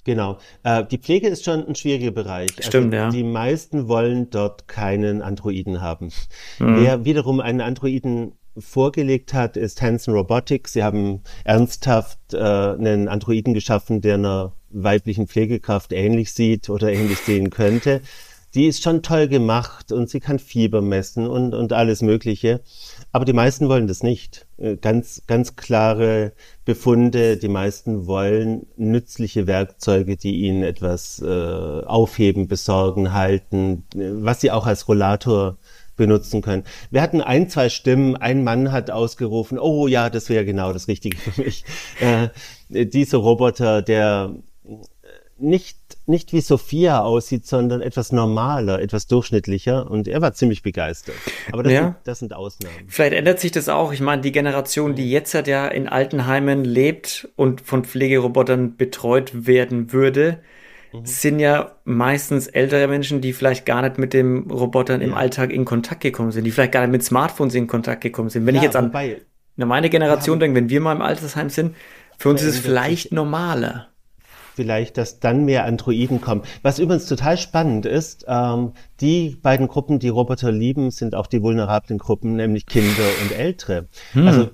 Genau. 0.04 0.38
Äh, 0.64 0.86
die 0.86 0.98
Pflege 0.98 1.28
ist 1.28 1.46
schon 1.46 1.66
ein 1.66 1.76
schwieriger 1.76 2.12
Bereich. 2.12 2.52
Also 2.58 2.70
Stimmt, 2.70 2.94
also 2.94 3.06
ja. 3.06 3.10
Die 3.10 3.24
meisten 3.24 3.88
wollen 3.88 4.30
dort 4.30 4.68
keinen 4.68 5.22
Androiden 5.22 5.82
haben. 5.82 6.12
Mhm. 6.60 6.82
Wer 6.82 7.06
wiederum 7.06 7.40
einen 7.40 7.62
Androiden 7.62 8.34
vorgelegt 8.58 9.34
hat, 9.34 9.58
ist 9.58 9.82
Hanson 9.82 10.14
Robotics. 10.14 10.74
Sie 10.74 10.84
haben 10.84 11.22
ernsthaft 11.44 12.20
äh, 12.34 12.38
einen 12.38 13.08
Androiden 13.08 13.54
geschaffen, 13.54 14.02
der 14.02 14.16
einer 14.16 14.54
weiblichen 14.70 15.28
Pflegekraft 15.28 15.94
ähnlich 15.94 16.34
sieht 16.34 16.70
oder 16.70 16.92
ähnlich 16.92 17.20
sehen 17.20 17.50
könnte 17.50 18.02
die 18.54 18.68
ist 18.68 18.84
schon 18.84 19.02
toll 19.02 19.28
gemacht 19.28 19.92
und 19.92 20.10
sie 20.10 20.20
kann 20.20 20.38
Fieber 20.38 20.82
messen 20.82 21.28
und, 21.28 21.54
und 21.54 21.74
alles 21.74 22.02
Mögliche. 22.02 22.62
Aber 23.12 23.26
die 23.26 23.34
meisten 23.34 23.68
wollen 23.68 23.88
das 23.88 24.04
nicht. 24.04 24.48
Äh, 24.58 24.78
ganz, 24.78 25.24
ganz 25.28 25.56
klare 25.56 26.34
Befunde. 26.66 27.38
Die 27.38 27.48
meisten 27.50 28.08
wollen 28.08 28.68
nützliche 28.78 29.48
Werkzeuge, 29.48 30.18
die 30.18 30.46
ihnen 30.46 30.64
etwas 30.64 31.22
äh, 31.22 31.26
aufheben, 31.28 32.48
besorgen, 32.48 33.14
halten, 33.14 33.84
was 33.94 34.42
sie 34.42 34.52
auch 34.52 34.66
als 34.66 34.88
Rollator 34.88 35.58
benutzen 35.96 36.42
können. 36.42 36.64
Wir 36.90 37.02
hatten 37.02 37.22
ein, 37.22 37.50
zwei 37.50 37.70
Stimmen. 37.70 38.16
Ein 38.16 38.44
Mann 38.44 38.72
hat 38.72 38.90
ausgerufen, 38.92 39.60
oh 39.60 39.88
ja, 39.88 40.10
das 40.10 40.30
wäre 40.30 40.46
genau 40.46 40.74
das 40.74 40.88
Richtige 40.88 41.18
für 41.18 41.42
mich. 41.42 41.66
Äh, 42.00 42.30
dieser 42.86 43.20
Roboter, 43.20 43.82
der 43.82 44.34
nicht 45.44 45.78
nicht 46.06 46.34
wie 46.34 46.42
Sophia 46.42 47.02
aussieht, 47.02 47.46
sondern 47.46 47.82
etwas 47.82 48.12
normaler, 48.12 48.82
etwas 48.82 49.08
durchschnittlicher. 49.08 49.90
Und 49.90 50.08
er 50.08 50.22
war 50.22 50.34
ziemlich 50.34 50.62
begeistert. 50.62 51.16
Aber 51.52 51.64
das, 51.64 51.74
ja. 51.74 51.84
sind, 51.84 51.96
das 52.04 52.20
sind 52.20 52.34
Ausnahmen. 52.34 52.76
Vielleicht 52.88 53.14
ändert 53.14 53.40
sich 53.40 53.52
das 53.52 53.70
auch. 53.70 53.94
Ich 53.94 54.02
meine, 54.02 54.22
die 54.22 54.32
Generation, 54.32 54.96
die 54.96 55.10
jetzt 55.10 55.34
halt 55.34 55.48
ja 55.48 55.68
in 55.68 55.88
Altenheimen 55.88 56.66
lebt 56.66 57.30
und 57.36 57.62
von 57.62 57.86
Pflegerobotern 57.86 58.76
betreut 58.76 59.48
werden 59.48 59.94
würde, 59.94 60.40
mhm. 60.92 61.06
sind 61.06 61.40
ja 61.40 61.78
meistens 61.86 62.48
ältere 62.48 62.88
Menschen, 62.88 63.22
die 63.22 63.32
vielleicht 63.32 63.66
gar 63.66 63.82
nicht 63.82 63.98
mit 63.98 64.14
den 64.14 64.52
Robotern 64.52 65.00
ja. 65.00 65.08
im 65.08 65.14
Alltag 65.14 65.52
in 65.52 65.64
Kontakt 65.64 66.02
gekommen 66.02 66.32
sind, 66.32 66.44
die 66.44 66.52
vielleicht 66.52 66.74
gar 66.74 66.82
nicht 66.82 66.92
mit 66.92 67.04
Smartphones 67.04 67.56
in 67.56 67.68
Kontakt 67.68 68.02
gekommen 68.02 68.30
sind. 68.30 68.46
Wenn 68.46 68.56
ja, 68.56 68.62
ich 68.62 68.66
jetzt 68.66 68.76
an 68.76 68.92
meine 69.56 69.90
Generation 69.90 70.40
denke, 70.40 70.56
wenn 70.56 70.70
wir 70.70 70.82
mal 70.82 70.96
im 70.96 71.02
Altersheim 71.02 71.50
sind, 71.50 71.76
für 72.18 72.30
uns 72.30 72.42
ist 72.42 72.56
es 72.56 72.60
vielleicht 72.60 73.12
normaler 73.12 73.93
vielleicht, 74.56 74.98
dass 74.98 75.20
dann 75.20 75.46
mehr 75.46 75.66
Androiden 75.66 76.22
kommen. 76.22 76.44
Was 76.62 76.80
übrigens 76.80 77.06
total 77.06 77.38
spannend 77.38 77.86
ist, 77.86 78.26
ähm, 78.28 78.74
die 79.02 79.38
beiden 79.42 79.68
Gruppen, 79.68 80.00
die 80.00 80.10
Roboter 80.10 80.52
lieben, 80.52 80.92
sind 80.92 81.16
auch 81.16 81.28
die 81.28 81.42
vulnerablen 81.42 82.00
Gruppen, 82.00 82.36
nämlich 82.36 82.66
Kinder 82.66 83.04
und 83.22 83.38
Ältere. 83.38 83.88
Hm. 84.14 84.28
Also 84.28 84.50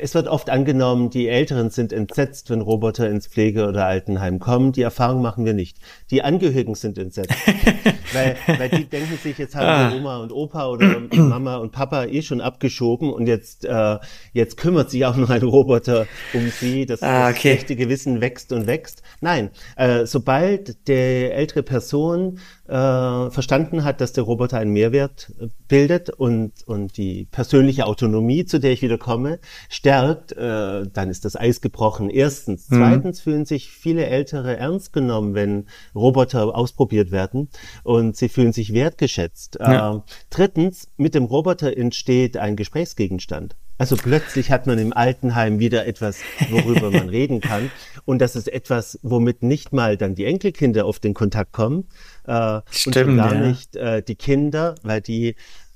es 0.00 0.14
wird 0.14 0.28
oft 0.28 0.50
angenommen, 0.50 1.10
die 1.10 1.28
Älteren 1.28 1.70
sind 1.70 1.92
entsetzt, 1.92 2.50
wenn 2.50 2.60
Roboter 2.60 3.08
ins 3.08 3.26
Pflege- 3.26 3.66
oder 3.66 3.86
Altenheim 3.86 4.38
kommen. 4.38 4.72
Die 4.72 4.82
Erfahrung 4.82 5.20
machen 5.20 5.44
wir 5.44 5.52
nicht. 5.52 5.78
Die 6.10 6.22
Angehörigen 6.22 6.74
sind 6.74 6.96
entsetzt. 6.96 7.34
weil, 8.12 8.36
weil 8.58 8.68
die 8.68 8.84
denken 8.84 9.18
sich, 9.20 9.36
jetzt 9.36 9.56
haben 9.56 9.66
ah. 9.66 9.96
Oma 9.96 10.18
und 10.18 10.32
Opa 10.32 10.68
oder 10.68 11.00
Mama 11.12 11.56
und 11.56 11.72
Papa 11.72 12.04
eh 12.04 12.22
schon 12.22 12.40
abgeschoben 12.40 13.12
und 13.12 13.26
jetzt, 13.26 13.64
äh, 13.64 13.98
jetzt 14.32 14.56
kümmert 14.56 14.90
sich 14.90 15.04
auch 15.06 15.16
noch 15.16 15.30
ein 15.30 15.42
Roboter 15.42 16.06
um 16.34 16.48
sie. 16.48 16.86
Das, 16.86 17.02
ah, 17.02 17.24
okay. 17.24 17.32
das 17.32 17.40
schlechte 17.40 17.76
Gewissen 17.76 18.20
wächst 18.20 18.52
und 18.52 18.66
wächst. 18.68 19.02
Nein, 19.24 19.52
äh, 19.76 20.04
sobald 20.04 20.86
der 20.86 21.34
ältere 21.34 21.62
Person 21.62 22.40
äh, 22.68 23.30
verstanden 23.30 23.82
hat, 23.82 24.02
dass 24.02 24.12
der 24.12 24.24
Roboter 24.24 24.58
einen 24.58 24.74
Mehrwert 24.74 25.32
äh, 25.40 25.46
bildet 25.66 26.10
und, 26.10 26.52
und 26.66 26.98
die 26.98 27.24
persönliche 27.30 27.86
Autonomie, 27.86 28.44
zu 28.44 28.60
der 28.60 28.72
ich 28.72 28.82
wieder 28.82 28.98
komme, 28.98 29.38
stärkt, 29.70 30.32
äh, 30.32 30.82
dann 30.92 31.08
ist 31.08 31.24
das 31.24 31.36
Eis 31.36 31.62
gebrochen. 31.62 32.10
Erstens. 32.10 32.68
Mhm. 32.68 32.76
Zweitens 32.76 33.20
fühlen 33.22 33.46
sich 33.46 33.70
viele 33.70 34.04
Ältere 34.04 34.58
ernst 34.58 34.92
genommen, 34.92 35.32
wenn 35.34 35.68
Roboter 35.94 36.54
ausprobiert 36.54 37.10
werden 37.10 37.48
und 37.82 38.18
sie 38.18 38.28
fühlen 38.28 38.52
sich 38.52 38.74
wertgeschätzt. 38.74 39.56
Ja. 39.58 39.94
Äh, 39.94 40.00
drittens, 40.28 40.90
mit 40.98 41.14
dem 41.14 41.24
Roboter 41.24 41.74
entsteht 41.74 42.36
ein 42.36 42.56
Gesprächsgegenstand. 42.56 43.56
Also 43.76 43.96
plötzlich 43.96 44.50
hat 44.50 44.66
man 44.66 44.78
im 44.78 44.92
Altenheim 44.92 45.58
wieder 45.58 45.86
etwas, 45.86 46.20
worüber 46.48 46.90
man 46.90 47.08
reden 47.10 47.40
kann. 47.40 47.70
Und 48.04 48.20
das 48.20 48.36
ist 48.36 48.48
etwas, 48.48 48.98
womit 49.02 49.42
nicht 49.42 49.72
mal 49.72 49.96
dann 49.96 50.14
die 50.14 50.26
Enkelkinder 50.26 50.86
auf 50.86 51.00
den 51.00 51.12
Kontakt 51.12 51.52
kommen. 51.52 51.88
Äh, 52.24 52.60
Stimmt, 52.70 52.96
und 52.96 53.02
schon 53.02 53.16
gar 53.16 53.34
ja. 53.34 53.40
nicht 53.40 53.74
äh, 53.74 54.02
die 54.02 54.14
Kinder, 54.14 54.76
weil 54.82 55.00
die 55.00 55.34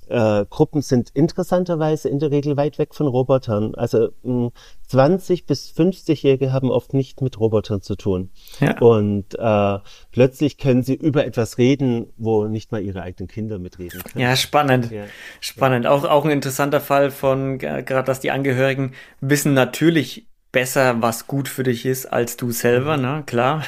äh, 0.09 0.45
Gruppen 0.49 0.83
sind 0.83 1.11
interessanterweise 1.11 2.09
in 2.09 2.19
der 2.19 2.31
Regel 2.31 2.57
weit 2.57 2.79
weg 2.79 2.95
von 2.95 3.07
Robotern. 3.07 3.75
Also 3.75 4.11
mh, 4.23 4.51
20 4.89 5.47
bis 5.47 5.71
50-Jährige 5.71 6.53
haben 6.53 6.71
oft 6.71 6.95
nicht 6.95 7.21
mit 7.21 7.39
Robotern 7.39 7.83
zu 7.83 7.97
tun. 7.97 8.31
Ja. 8.61 8.79
Und 8.79 9.39
äh, 9.39 9.79
plötzlich 10.13 10.59
können 10.59 10.83
sie 10.83 10.95
über 10.95 11.25
etwas 11.27 11.59
reden, 11.59 12.13
wo 12.17 12.47
nicht 12.47 12.73
mal 12.73 12.83
ihre 12.83 13.03
eigenen 13.03 13.29
Kinder 13.29 13.59
mitreden 13.59 14.03
können. 14.03 14.23
Ja, 14.23 14.37
spannend. 14.37 14.91
Ja. 14.91 15.05
Spannend. 15.41 15.87
Auch, 15.87 16.05
auch 16.05 16.25
ein 16.25 16.31
interessanter 16.31 16.81
Fall 16.81 17.11
von, 17.11 17.59
gerade 17.59 18.05
dass 18.05 18.21
die 18.21 18.31
Angehörigen 18.31 18.93
wissen 19.21 19.55
natürlich 19.55 20.27
besser, 20.53 21.03
was 21.03 21.27
gut 21.27 21.49
für 21.49 21.63
dich 21.63 21.85
ist, 21.85 22.07
als 22.07 22.37
du 22.37 22.51
selber, 22.51 22.97
ne? 22.97 23.23
Klar. 23.27 23.65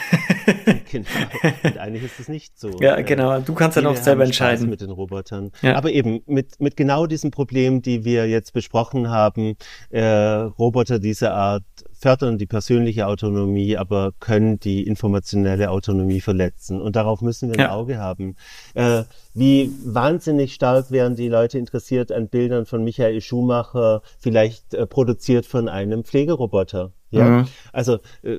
genau. 0.90 1.09
Und 1.62 1.79
eigentlich 1.79 2.05
ist 2.05 2.20
es 2.20 2.29
nicht 2.29 2.59
so. 2.59 2.70
Ja, 2.81 2.96
äh, 2.96 3.05
genau. 3.05 3.40
Du 3.40 3.55
kannst 3.55 3.76
ja 3.76 3.83
noch 3.83 3.96
selber 3.96 4.24
entscheiden. 4.24 4.68
mit 4.68 4.81
den 4.81 4.90
Robotern. 4.90 5.50
Ja. 5.62 5.76
Aber 5.76 5.90
eben 5.90 6.22
mit, 6.26 6.61
mit 6.61 6.76
genau 6.76 7.07
diesem 7.07 7.31
Problem, 7.31 7.83
die 7.83 8.05
wir 8.05 8.29
jetzt 8.29 8.53
besprochen 8.53 9.11
haben, 9.11 9.57
äh, 9.90 10.03
Roboter 10.03 10.98
dieser 10.98 11.35
Art 11.35 11.64
fördern 12.00 12.38
die 12.38 12.46
persönliche 12.46 13.07
Autonomie, 13.07 13.76
aber 13.76 14.12
können 14.20 14.59
die 14.59 14.87
informationelle 14.87 15.70
Autonomie 15.70 16.20
verletzen. 16.20 16.81
Und 16.81 16.96
darauf 16.96 17.20
müssen 17.20 17.50
wir 17.50 17.57
ein 17.57 17.66
ja. 17.66 17.72
Auge 17.72 17.98
haben. 17.98 18.37
Äh, 18.74 19.03
wie 19.35 19.70
wahnsinnig 19.85 20.55
stark 20.55 20.90
wären 20.90 21.14
die 21.14 21.29
Leute 21.29 21.59
interessiert 21.59 22.11
an 22.11 22.29
Bildern 22.29 22.64
von 22.64 22.83
Michael 22.85 23.20
Schumacher, 23.20 24.03
vielleicht 24.18 24.74
äh, 24.74 24.87
produziert 24.87 25.44
von 25.46 25.68
einem 25.68 26.05
Pflegeroboter. 26.05 26.92
Ja, 27.11 27.24
mhm. 27.24 27.48
also 27.72 27.98
äh, 28.22 28.38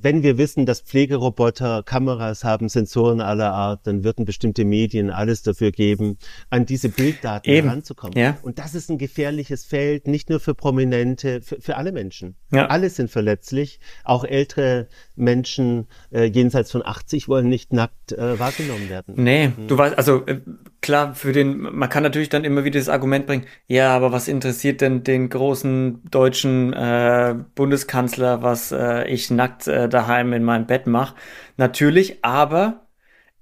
wenn 0.00 0.22
wir 0.22 0.38
wissen, 0.38 0.66
dass 0.66 0.80
Pflegeroboter 0.80 1.82
Kameras 1.82 2.44
haben, 2.44 2.68
Sensoren 2.68 3.20
aller 3.20 3.52
Art, 3.52 3.86
dann 3.86 4.04
würden 4.04 4.24
bestimmte 4.24 4.64
Medien 4.64 5.10
alles 5.10 5.42
dafür 5.42 5.72
geben, 5.72 6.18
an 6.50 6.66
diese 6.66 6.88
Bilddaten 6.88 7.50
Eben. 7.50 7.68
heranzukommen. 7.68 8.18
Ja. 8.18 8.38
Und 8.42 8.58
das 8.58 8.74
ist 8.74 8.90
ein 8.90 8.98
gefährliches 8.98 9.64
Feld, 9.64 10.06
nicht 10.06 10.28
nur 10.28 10.40
für 10.40 10.54
Prominente, 10.54 11.40
für, 11.40 11.60
für 11.60 11.76
alle 11.76 11.92
Menschen. 11.92 12.36
Ja. 12.52 12.66
Alle 12.66 12.90
sind 12.90 13.10
verletzlich. 13.10 13.80
Auch 14.04 14.24
ältere 14.24 14.88
Menschen 15.14 15.86
äh, 16.12 16.24
jenseits 16.24 16.70
von 16.70 16.84
80 16.84 17.28
wollen 17.28 17.48
nicht 17.48 17.72
nackt 17.72 18.12
äh, 18.12 18.38
wahrgenommen 18.38 18.88
werden. 18.88 19.14
Nee, 19.16 19.48
mhm. 19.48 19.68
du 19.68 19.78
weißt, 19.78 19.96
also 19.96 20.24
äh, 20.26 20.40
klar, 20.80 21.14
für 21.14 21.32
den, 21.32 21.58
man 21.58 21.88
kann 21.88 22.02
natürlich 22.02 22.28
dann 22.28 22.44
immer 22.44 22.64
wieder 22.64 22.78
das 22.78 22.88
Argument 22.88 23.26
bringen, 23.26 23.46
ja, 23.66 23.94
aber 23.94 24.12
was 24.12 24.28
interessiert 24.28 24.80
denn 24.80 25.04
den 25.04 25.28
großen 25.28 26.02
deutschen 26.10 26.72
äh, 26.72 27.34
Bundeskanzler, 27.54 28.42
was 28.42 28.72
äh, 28.72 29.06
ich 29.08 29.30
nackt 29.30 29.66
äh, 29.66 29.88
daheim 29.88 30.32
in 30.32 30.44
meinem 30.44 30.66
Bett 30.66 30.86
mache? 30.86 31.14
Natürlich, 31.56 32.24
aber 32.24 32.86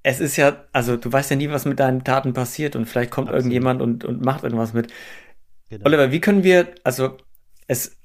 es 0.03 0.20
ist 0.20 0.37
ja, 0.37 0.64
also 0.73 0.97
du 0.97 1.12
weißt 1.12 1.31
ja 1.31 1.37
nie, 1.37 1.51
was 1.51 1.64
mit 1.64 1.81
deinen 1.81 2.05
Taten 2.05 2.33
passiert 2.33 2.77
und 2.77 2.87
vielleicht 2.87 3.11
kommt 3.11 3.29
Absolut. 3.29 3.44
irgendjemand 3.44 3.83
und, 3.83 4.05
und 4.05 4.25
macht 4.25 4.44
irgendwas 4.44 4.73
mit. 4.73 4.92
Genau. 5.70 5.87
Oliver, 5.87 6.12
wie 6.12 6.20
können 6.20 6.44
wir, 6.44 6.68
also 6.85 7.16
es 7.66 7.97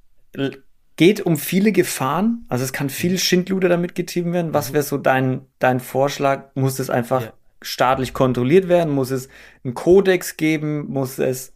geht 0.96 1.22
um 1.22 1.38
viele 1.38 1.72
Gefahren, 1.72 2.46
also 2.50 2.64
es 2.64 2.74
kann 2.74 2.90
viel 2.90 3.14
mhm. 3.14 3.18
Schindluder 3.20 3.70
damit 3.70 3.96
getrieben 3.96 4.34
werden. 4.34 4.54
Was 4.54 4.70
mhm. 4.70 4.74
wäre 4.74 4.84
so 4.84 4.98
dein, 4.98 5.42
dein 5.60 5.80
Vorschlag? 5.80 6.54
Muss 6.56 6.80
es 6.80 6.90
einfach 6.90 7.22
ja. 7.22 7.34
Staatlich 7.62 8.14
kontrolliert 8.14 8.68
werden? 8.68 8.94
Muss 8.94 9.12
es 9.12 9.30
einen 9.64 9.74
Kodex 9.74 10.38
geben? 10.38 10.88
Muss 10.88 11.20
es 11.20 11.54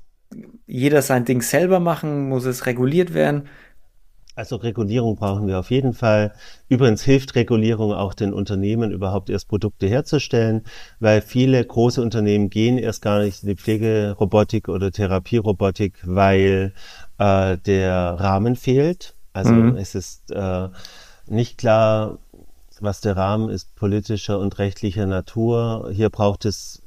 jeder 0.65 1.01
sein 1.01 1.25
Ding 1.25 1.41
selber 1.41 1.79
machen? 1.79 2.29
Muss 2.29 2.45
es 2.45 2.65
reguliert 2.65 3.13
werden? 3.13 3.47
Also 4.35 4.55
Regulierung 4.55 5.15
brauchen 5.15 5.47
wir 5.47 5.59
auf 5.59 5.69
jeden 5.69 5.93
Fall. 5.93 6.33
Übrigens 6.67 7.03
hilft 7.03 7.35
Regulierung 7.35 7.93
auch 7.93 8.15
den 8.15 8.33
Unternehmen 8.33 8.91
überhaupt 8.91 9.29
erst 9.29 9.47
Produkte 9.47 9.87
herzustellen, 9.87 10.63
weil 10.99 11.21
viele 11.21 11.63
große 11.63 12.01
Unternehmen 12.01 12.49
gehen 12.49 12.79
erst 12.79 13.03
gar 13.03 13.19
nicht 13.19 13.43
in 13.43 13.49
die 13.49 13.55
Pflegerobotik 13.55 14.69
oder 14.69 14.91
Therapierobotik, 14.91 15.99
weil 16.03 16.73
äh, 17.19 17.57
der 17.59 17.93
Rahmen 18.19 18.55
fehlt. 18.55 19.15
Also 19.33 19.53
mhm. 19.53 19.77
es 19.77 19.93
ist 19.93 20.31
äh, 20.31 20.69
nicht 21.27 21.59
klar, 21.59 22.17
was 22.83 23.01
der 23.01 23.17
Rahmen 23.17 23.49
ist, 23.49 23.75
politischer 23.75 24.39
und 24.39 24.59
rechtlicher 24.59 25.05
Natur. 25.05 25.89
Hier 25.91 26.09
braucht 26.09 26.45
es 26.45 26.81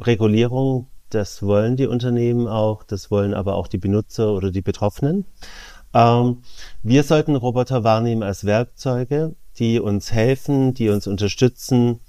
Regulierung. 0.00 0.88
Das 1.10 1.42
wollen 1.42 1.76
die 1.76 1.86
Unternehmen 1.86 2.48
auch, 2.48 2.82
das 2.82 3.10
wollen 3.10 3.32
aber 3.32 3.54
auch 3.54 3.68
die 3.68 3.78
Benutzer 3.78 4.32
oder 4.32 4.50
die 4.50 4.60
Betroffenen. 4.60 5.24
Ähm, 5.94 6.42
wir 6.82 7.04
sollten 7.04 7.36
Roboter 7.36 7.84
wahrnehmen 7.84 8.24
als 8.24 8.44
Werkzeuge, 8.44 9.36
die 9.58 9.78
uns 9.78 10.12
helfen, 10.12 10.74
die 10.74 10.88
uns 10.88 11.06
unterstützen, 11.06 12.00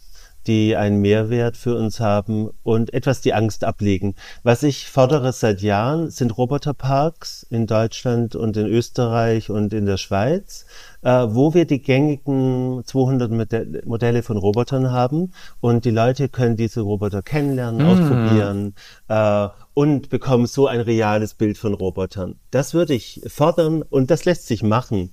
die 0.48 0.76
einen 0.76 1.02
Mehrwert 1.02 1.58
für 1.58 1.76
uns 1.76 2.00
haben 2.00 2.50
und 2.64 2.94
etwas 2.94 3.22
die 3.22 3.34
Angst 3.34 3.64
ablegen. 3.64 4.16
Was 4.44 4.64
ich 4.64 4.88
fordere 4.88 5.34
seit 5.34 5.62
Jahren, 5.62 6.10
sind 6.10 6.38
Roboterparks 6.38 7.46
in 7.50 7.68
Deutschland 7.68 8.36
und 8.36 8.56
in 8.58 8.66
Österreich 8.66 9.50
und 9.50 9.74
in 9.74 9.86
der 9.86 9.98
Schweiz, 9.98 10.66
äh, 11.02 11.10
wo 11.30 11.54
wir 11.54 11.66
die 11.66 11.82
gängigen 11.82 12.82
200 12.86 13.86
Modelle 13.86 14.24
von 14.24 14.38
Robotern 14.38 14.92
haben 14.92 15.34
und 15.60 15.86
die 15.86 15.92
Leute 15.92 16.30
können 16.30 16.56
diese 16.56 16.82
Roboter 16.82 17.22
kennenlernen, 17.22 17.82
mhm. 17.82 17.92
ausprobieren 17.92 18.76
äh, 19.10 19.48
und 19.74 20.10
bekommen 20.10 20.48
so 20.48 20.68
ein 20.68 20.80
reales 20.82 21.34
Bild 21.34 21.58
von 21.58 21.74
Robotern. 21.74 22.40
Das 22.52 22.74
würde 22.74 22.94
ich 22.94 23.22
fordern 23.28 23.84
und 23.84 24.10
das 24.10 24.26
lässt 24.26 24.48
sich 24.48 24.64
machen. 24.64 25.12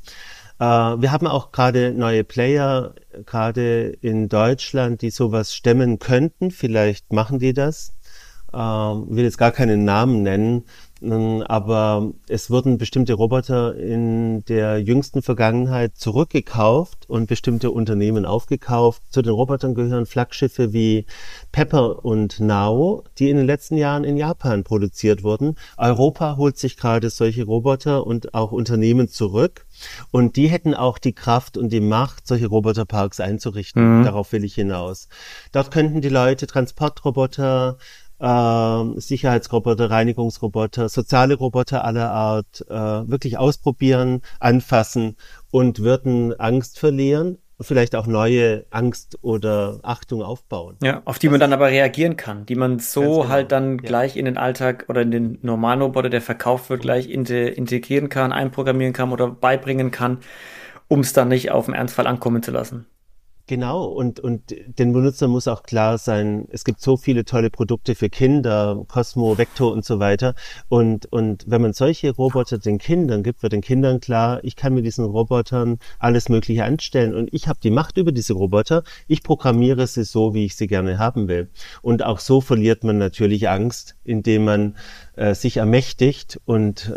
Äh, 0.65 1.03
wir 1.03 1.13
haben 1.13 1.27
auch 1.27 1.53
gerade 1.53 1.93
neue 1.93 2.25
Player, 2.25 2.95
gerade 3.27 3.89
in 4.01 4.29
Deutschland, 4.29 5.03
die 5.03 5.11
sowas 5.11 5.55
stemmen 5.55 5.99
könnten. 5.99 6.51
Vielleicht 6.51 7.13
machen 7.13 7.39
die 7.39 7.53
das. 7.53 7.93
Ich 8.49 8.61
will 8.61 9.25
jetzt 9.25 9.39
gar 9.39 9.51
keinen 9.51 9.85
Namen 9.85 10.23
nennen, 10.23 10.63
aber 11.13 12.13
es 12.29 12.51
wurden 12.51 12.79
bestimmte 12.79 13.15
Roboter 13.15 13.77
in 13.77 14.45
der 14.47 14.79
jüngsten 14.79 15.23
Vergangenheit 15.23 15.97
zurückgekauft 15.97 17.09
und 17.09 17.27
bestimmte 17.27 17.71
Unternehmen 17.71 18.25
aufgekauft. 18.25 19.03
Zu 19.11 19.23
den 19.23 19.33
Robotern 19.33 19.75
gehören 19.75 20.07
Flaggschiffe 20.07 20.73
wie 20.73 21.07
Pepper 21.53 22.05
und 22.05 22.41
Nao, 22.41 23.05
die 23.19 23.31
in 23.31 23.37
den 23.37 23.47
letzten 23.47 23.77
Jahren 23.77 24.05
in 24.05 24.17
Japan 24.17 24.65
produziert 24.65 25.23
wurden. 25.23 25.57
Europa 25.77 26.37
holt 26.37 26.59
sich 26.59 26.77
gerade 26.77 27.11
solche 27.11 27.45
Roboter 27.45 28.07
und 28.07 28.35
auch 28.35 28.53
Unternehmen 28.53 29.09
zurück. 29.09 29.67
Und 30.11 30.37
die 30.37 30.49
hätten 30.49 30.75
auch 30.75 30.99
die 30.99 31.13
Kraft 31.13 31.57
und 31.57 31.73
die 31.73 31.81
Macht, 31.81 32.27
solche 32.27 32.47
Roboterparks 32.47 33.21
einzurichten. 33.21 34.01
Mhm. 34.01 34.05
Darauf 34.05 34.33
will 34.33 34.45
ich 34.45 34.55
hinaus. 34.55 35.09
Dort 35.53 35.71
könnten 35.71 36.01
die 36.01 36.09
Leute 36.09 36.47
Transportroboter, 36.47 37.79
äh, 38.25 39.01
Sicherheitsroboter, 39.01 39.91
Reinigungsroboter, 39.91 40.89
soziale 40.89 41.35
Roboter 41.35 41.85
aller 41.85 42.11
Art 42.11 42.65
äh, 42.69 42.75
wirklich 42.75 43.37
ausprobieren, 43.39 44.23
anfassen 44.41 45.17
und 45.51 45.81
würden 45.81 46.39
Angst 46.39 46.79
verlieren 46.79 47.39
vielleicht 47.61 47.95
auch 47.95 48.07
neue 48.09 48.67
Angst 48.71 49.19
oder 49.23 49.79
Achtung 49.83 50.23
aufbauen. 50.23 50.77
Ja, 50.83 51.03
auf 51.05 51.21
die 51.21 51.29
man 51.29 51.39
dann 51.39 51.53
aber 51.53 51.69
reagieren 51.69 52.17
kann, 52.17 52.47
die 52.47 52.57
man 52.57 52.81
so 52.81 53.01
genau. 53.01 53.29
halt 53.29 53.53
dann 53.53 53.79
ja. 53.79 53.85
gleich 53.85 54.17
in 54.17 54.25
den 54.25 54.37
Alltag 54.37 54.87
oder 54.89 55.03
in 55.03 55.13
den 55.13 55.39
normalen 55.43 55.81
Roboter, 55.83 56.11
der 56.11 56.21
verkauft 56.21 56.69
wird, 56.69 56.83
gleich 56.83 57.09
integrieren 57.09 58.09
kann, 58.09 58.33
einprogrammieren 58.33 58.93
kann 58.93 59.13
oder 59.13 59.29
beibringen 59.29 59.93
kann, 59.93 60.19
um 60.89 61.01
es 61.01 61.13
dann 61.13 61.29
nicht 61.29 61.53
auf 61.53 61.67
den 61.67 61.75
Ernstfall 61.75 62.09
ankommen 62.09 62.43
zu 62.43 62.51
lassen. 62.51 62.87
Genau, 63.47 63.85
und, 63.85 64.21
und 64.21 64.55
den 64.79 64.95
Benutzer 64.95 65.29
muss 65.29 65.49
auch 65.49 65.65
klar 65.65 65.99
sein, 65.99 66.49
es 66.51 66.65
gibt 66.65 66.81
so 66.81 66.97
viele 66.97 67.27
tolle 67.27 67.51
Produkte 67.51 67.95
für 67.95 68.09
Kinder, 68.09 68.87
Cosmo, 68.89 69.37
Vector 69.37 69.71
und 69.71 69.85
so 69.85 69.99
weiter. 69.99 70.35
Und, 70.71 71.13
und 71.13 71.45
wenn 71.47 71.61
man 71.61 71.75
solche 71.75 72.11
Roboter 72.13 72.57
den 72.57 72.79
Kindern 72.79 73.23
gibt, 73.23 73.43
wird 73.43 73.53
den 73.53 73.61
Kindern 73.61 74.01
klar, 74.01 74.43
ich 74.45 74.57
kann 74.57 74.73
mit 74.73 74.87
diesen 74.87 75.05
Robotern 75.05 75.79
alles 75.99 76.31
Mögliche 76.31 76.65
anstellen 76.65 77.15
und 77.15 77.35
ich 77.35 77.47
habe 77.47 77.59
die 77.63 77.71
Macht 77.71 77.99
über 77.99 78.13
diese 78.13 78.33
Roboter. 78.33 78.83
Ich 79.09 79.23
programmiere 79.23 79.87
sie 79.87 80.05
so, 80.05 80.33
wie 80.33 80.47
ich 80.47 80.57
sie 80.57 80.67
gerne 80.67 80.99
haben 80.99 81.29
will. 81.29 81.51
Und 81.83 82.03
auch 82.03 82.21
so 82.21 82.41
verliert 82.41 82.83
man 82.83 82.97
natürlich 82.97 83.51
Angst, 83.51 83.95
indem 84.05 84.47
man 84.47 84.77
äh, 85.17 85.35
sich 85.35 85.59
ermächtigt 85.59 86.41
und 86.45 86.93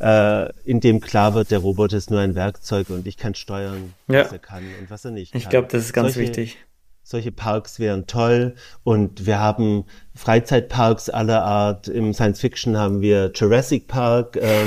äh, 0.00 0.50
in 0.64 0.80
dem 0.80 1.00
klar 1.00 1.34
wird, 1.34 1.50
der 1.50 1.58
Roboter 1.58 1.96
ist 1.96 2.10
nur 2.10 2.20
ein 2.20 2.34
Werkzeug 2.34 2.90
und 2.90 3.06
ich 3.06 3.16
kann 3.16 3.34
steuern, 3.34 3.94
ja. 4.08 4.24
was 4.24 4.32
er 4.32 4.38
kann 4.38 4.64
und 4.80 4.90
was 4.90 5.04
er 5.04 5.10
nicht 5.10 5.32
kann. 5.32 5.40
Ich 5.40 5.48
glaube, 5.48 5.68
das 5.70 5.84
ist 5.84 5.92
ganz 5.92 6.14
solche, 6.14 6.28
wichtig. 6.28 6.56
Solche 7.02 7.32
Parks 7.32 7.80
wären 7.80 8.06
toll 8.06 8.54
und 8.82 9.26
wir 9.26 9.40
haben 9.40 9.84
Freizeitparks 10.14 11.10
aller 11.10 11.42
Art. 11.44 11.88
Im 11.88 12.14
Science 12.14 12.40
Fiction 12.40 12.76
haben 12.76 13.00
wir 13.00 13.32
Jurassic 13.34 13.88
Park. 13.88 14.36
Äh, 14.36 14.66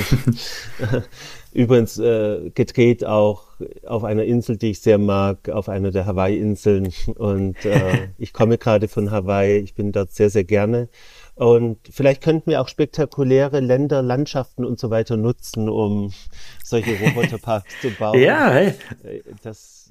Übrigens 1.54 1.98
äh, 1.98 2.50
gedreht 2.52 3.04
auch 3.04 3.44
auf 3.86 4.02
einer 4.02 4.24
Insel, 4.24 4.56
die 4.56 4.72
ich 4.72 4.80
sehr 4.80 4.98
mag, 4.98 5.48
auf 5.48 5.68
einer 5.68 5.92
der 5.92 6.04
Hawaii-Inseln. 6.04 6.92
Und 7.14 7.64
äh, 7.64 8.08
ich 8.18 8.32
komme 8.32 8.58
gerade 8.58 8.88
von 8.88 9.12
Hawaii. 9.12 9.58
Ich 9.58 9.74
bin 9.74 9.92
dort 9.92 10.10
sehr, 10.12 10.30
sehr 10.30 10.42
gerne. 10.42 10.88
Und 11.36 11.78
vielleicht 11.90 12.22
könnten 12.22 12.50
wir 12.50 12.60
auch 12.60 12.68
spektakuläre 12.68 13.60
Länder, 13.60 14.02
Landschaften 14.02 14.64
und 14.64 14.78
so 14.78 14.90
weiter 14.90 15.16
nutzen, 15.16 15.68
um 15.68 16.12
solche 16.62 16.98
Roboterparks 16.98 17.80
zu 17.80 17.90
bauen. 17.90 18.18
Ja, 18.20 18.50
hey. 18.50 18.74
Das 19.42 19.88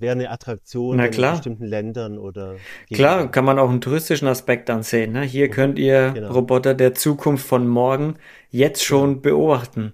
wäre 0.00 0.12
eine 0.12 0.30
Attraktion 0.30 0.98
in 0.98 1.10
bestimmten 1.10 1.64
Ländern 1.64 2.18
oder. 2.18 2.56
Klar, 2.92 3.30
kann 3.30 3.44
man 3.44 3.58
auch 3.58 3.70
einen 3.70 3.80
touristischen 3.80 4.26
Aspekt 4.26 4.68
dann 4.68 4.82
sehen. 4.82 5.12
Ne? 5.12 5.22
Hier 5.22 5.48
könnt 5.48 5.78
ihr 5.78 6.10
genau. 6.12 6.32
Roboter 6.32 6.74
der 6.74 6.94
Zukunft 6.94 7.46
von 7.46 7.68
morgen 7.68 8.16
jetzt 8.48 8.82
schon 8.82 9.22
genau. 9.22 9.36
beobachten. 9.36 9.92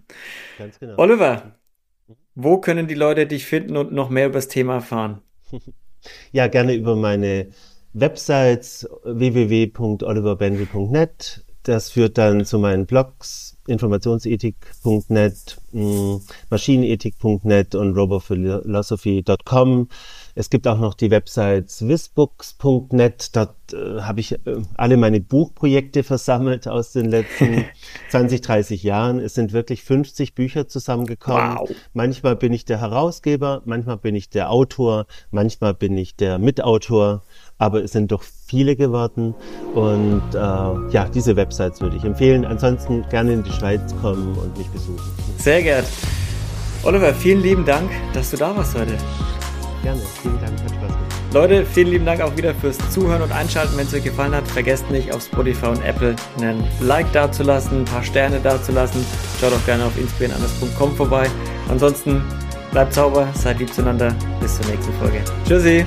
Ganz 0.58 0.78
genau. 0.78 0.96
Oliver, 0.96 1.56
wo 2.34 2.58
können 2.58 2.86
die 2.86 2.94
Leute 2.94 3.26
dich 3.26 3.44
finden 3.44 3.76
und 3.76 3.92
noch 3.92 4.08
mehr 4.08 4.26
über 4.26 4.36
das 4.36 4.48
Thema 4.48 4.74
erfahren? 4.74 5.20
Ja, 6.30 6.46
gerne 6.46 6.72
über 6.74 6.94
meine 6.94 7.48
Websites 7.98 8.86
www.oliverbendel.net. 9.04 11.44
Das 11.62 11.88
führt 11.90 12.18
dann 12.18 12.44
zu 12.44 12.58
meinen 12.58 12.84
Blogs 12.86 13.56
informationsethik.net, 13.66 15.56
mm, 15.72 16.16
maschinenethik.net 16.50 17.74
und 17.74 17.96
robophilosophy.com. 17.96 19.88
Es 20.34 20.50
gibt 20.50 20.68
auch 20.68 20.78
noch 20.78 20.92
die 20.94 21.10
Website 21.10 21.70
swissbooks.net. 21.70 23.34
Dort 23.34 23.54
äh, 23.72 24.02
habe 24.02 24.20
ich 24.20 24.32
äh, 24.32 24.38
alle 24.76 24.98
meine 24.98 25.20
Buchprojekte 25.20 26.04
versammelt 26.04 26.68
aus 26.68 26.92
den 26.92 27.06
letzten 27.06 27.64
20, 28.10 28.42
30 28.42 28.82
Jahren. 28.82 29.18
Es 29.18 29.32
sind 29.34 29.52
wirklich 29.52 29.82
50 29.82 30.34
Bücher 30.34 30.68
zusammengekommen. 30.68 31.56
Wow. 31.56 31.70
Manchmal 31.94 32.36
bin 32.36 32.52
ich 32.52 32.66
der 32.66 32.80
Herausgeber, 32.80 33.62
manchmal 33.64 33.96
bin 33.96 34.14
ich 34.14 34.28
der 34.28 34.50
Autor, 34.50 35.06
manchmal 35.30 35.72
bin 35.74 35.96
ich 35.96 36.16
der 36.16 36.38
Mitautor 36.38 37.22
aber 37.58 37.82
es 37.82 37.92
sind 37.92 38.12
doch 38.12 38.22
viele 38.22 38.76
geworden. 38.76 39.34
Und 39.74 40.22
äh, 40.34 40.38
ja, 40.38 41.08
diese 41.12 41.36
Websites 41.36 41.80
würde 41.80 41.96
ich 41.96 42.04
empfehlen. 42.04 42.44
Ansonsten 42.44 43.04
gerne 43.08 43.32
in 43.32 43.42
die 43.42 43.52
Schweiz 43.52 43.94
kommen 44.00 44.36
und 44.36 44.56
mich 44.56 44.68
besuchen. 44.68 45.00
Sehr 45.38 45.62
gern. 45.62 45.84
Oliver, 46.82 47.12
vielen 47.14 47.42
lieben 47.42 47.64
Dank, 47.64 47.90
dass 48.12 48.30
du 48.30 48.36
da 48.36 48.54
warst 48.56 48.74
heute. 48.78 48.96
Gerne. 49.82 50.00
Vielen 50.22 50.40
Dank, 50.40 50.52
hat 50.52 50.70
Spaß 50.70 50.80
gemacht. 50.80 51.06
Leute, 51.32 51.66
vielen 51.66 51.88
lieben 51.88 52.06
Dank 52.06 52.20
auch 52.20 52.36
wieder 52.36 52.54
fürs 52.54 52.78
Zuhören 52.90 53.22
und 53.22 53.32
Einschalten. 53.32 53.76
Wenn 53.76 53.86
es 53.86 53.94
euch 53.94 54.04
gefallen 54.04 54.34
hat, 54.34 54.46
vergesst 54.48 54.90
nicht 54.90 55.12
auf 55.12 55.22
Spotify 55.22 55.66
und 55.66 55.84
Apple 55.84 56.16
einen 56.38 56.64
Like 56.80 57.10
dazulassen, 57.12 57.80
ein 57.80 57.84
paar 57.84 58.02
Sterne 58.02 58.40
dazulassen. 58.40 59.04
Schaut 59.40 59.52
auch 59.52 59.66
gerne 59.66 59.84
auf 59.84 59.98
inspirieren.com 59.98 60.96
vorbei. 60.96 61.28
Ansonsten 61.68 62.22
bleibt 62.70 62.94
sauber, 62.94 63.28
seid 63.34 63.58
lieb 63.58 63.72
zueinander. 63.72 64.14
Bis 64.40 64.56
zur 64.56 64.66
nächsten 64.66 64.92
Folge. 64.94 65.22
Tschüssi! 65.46 65.84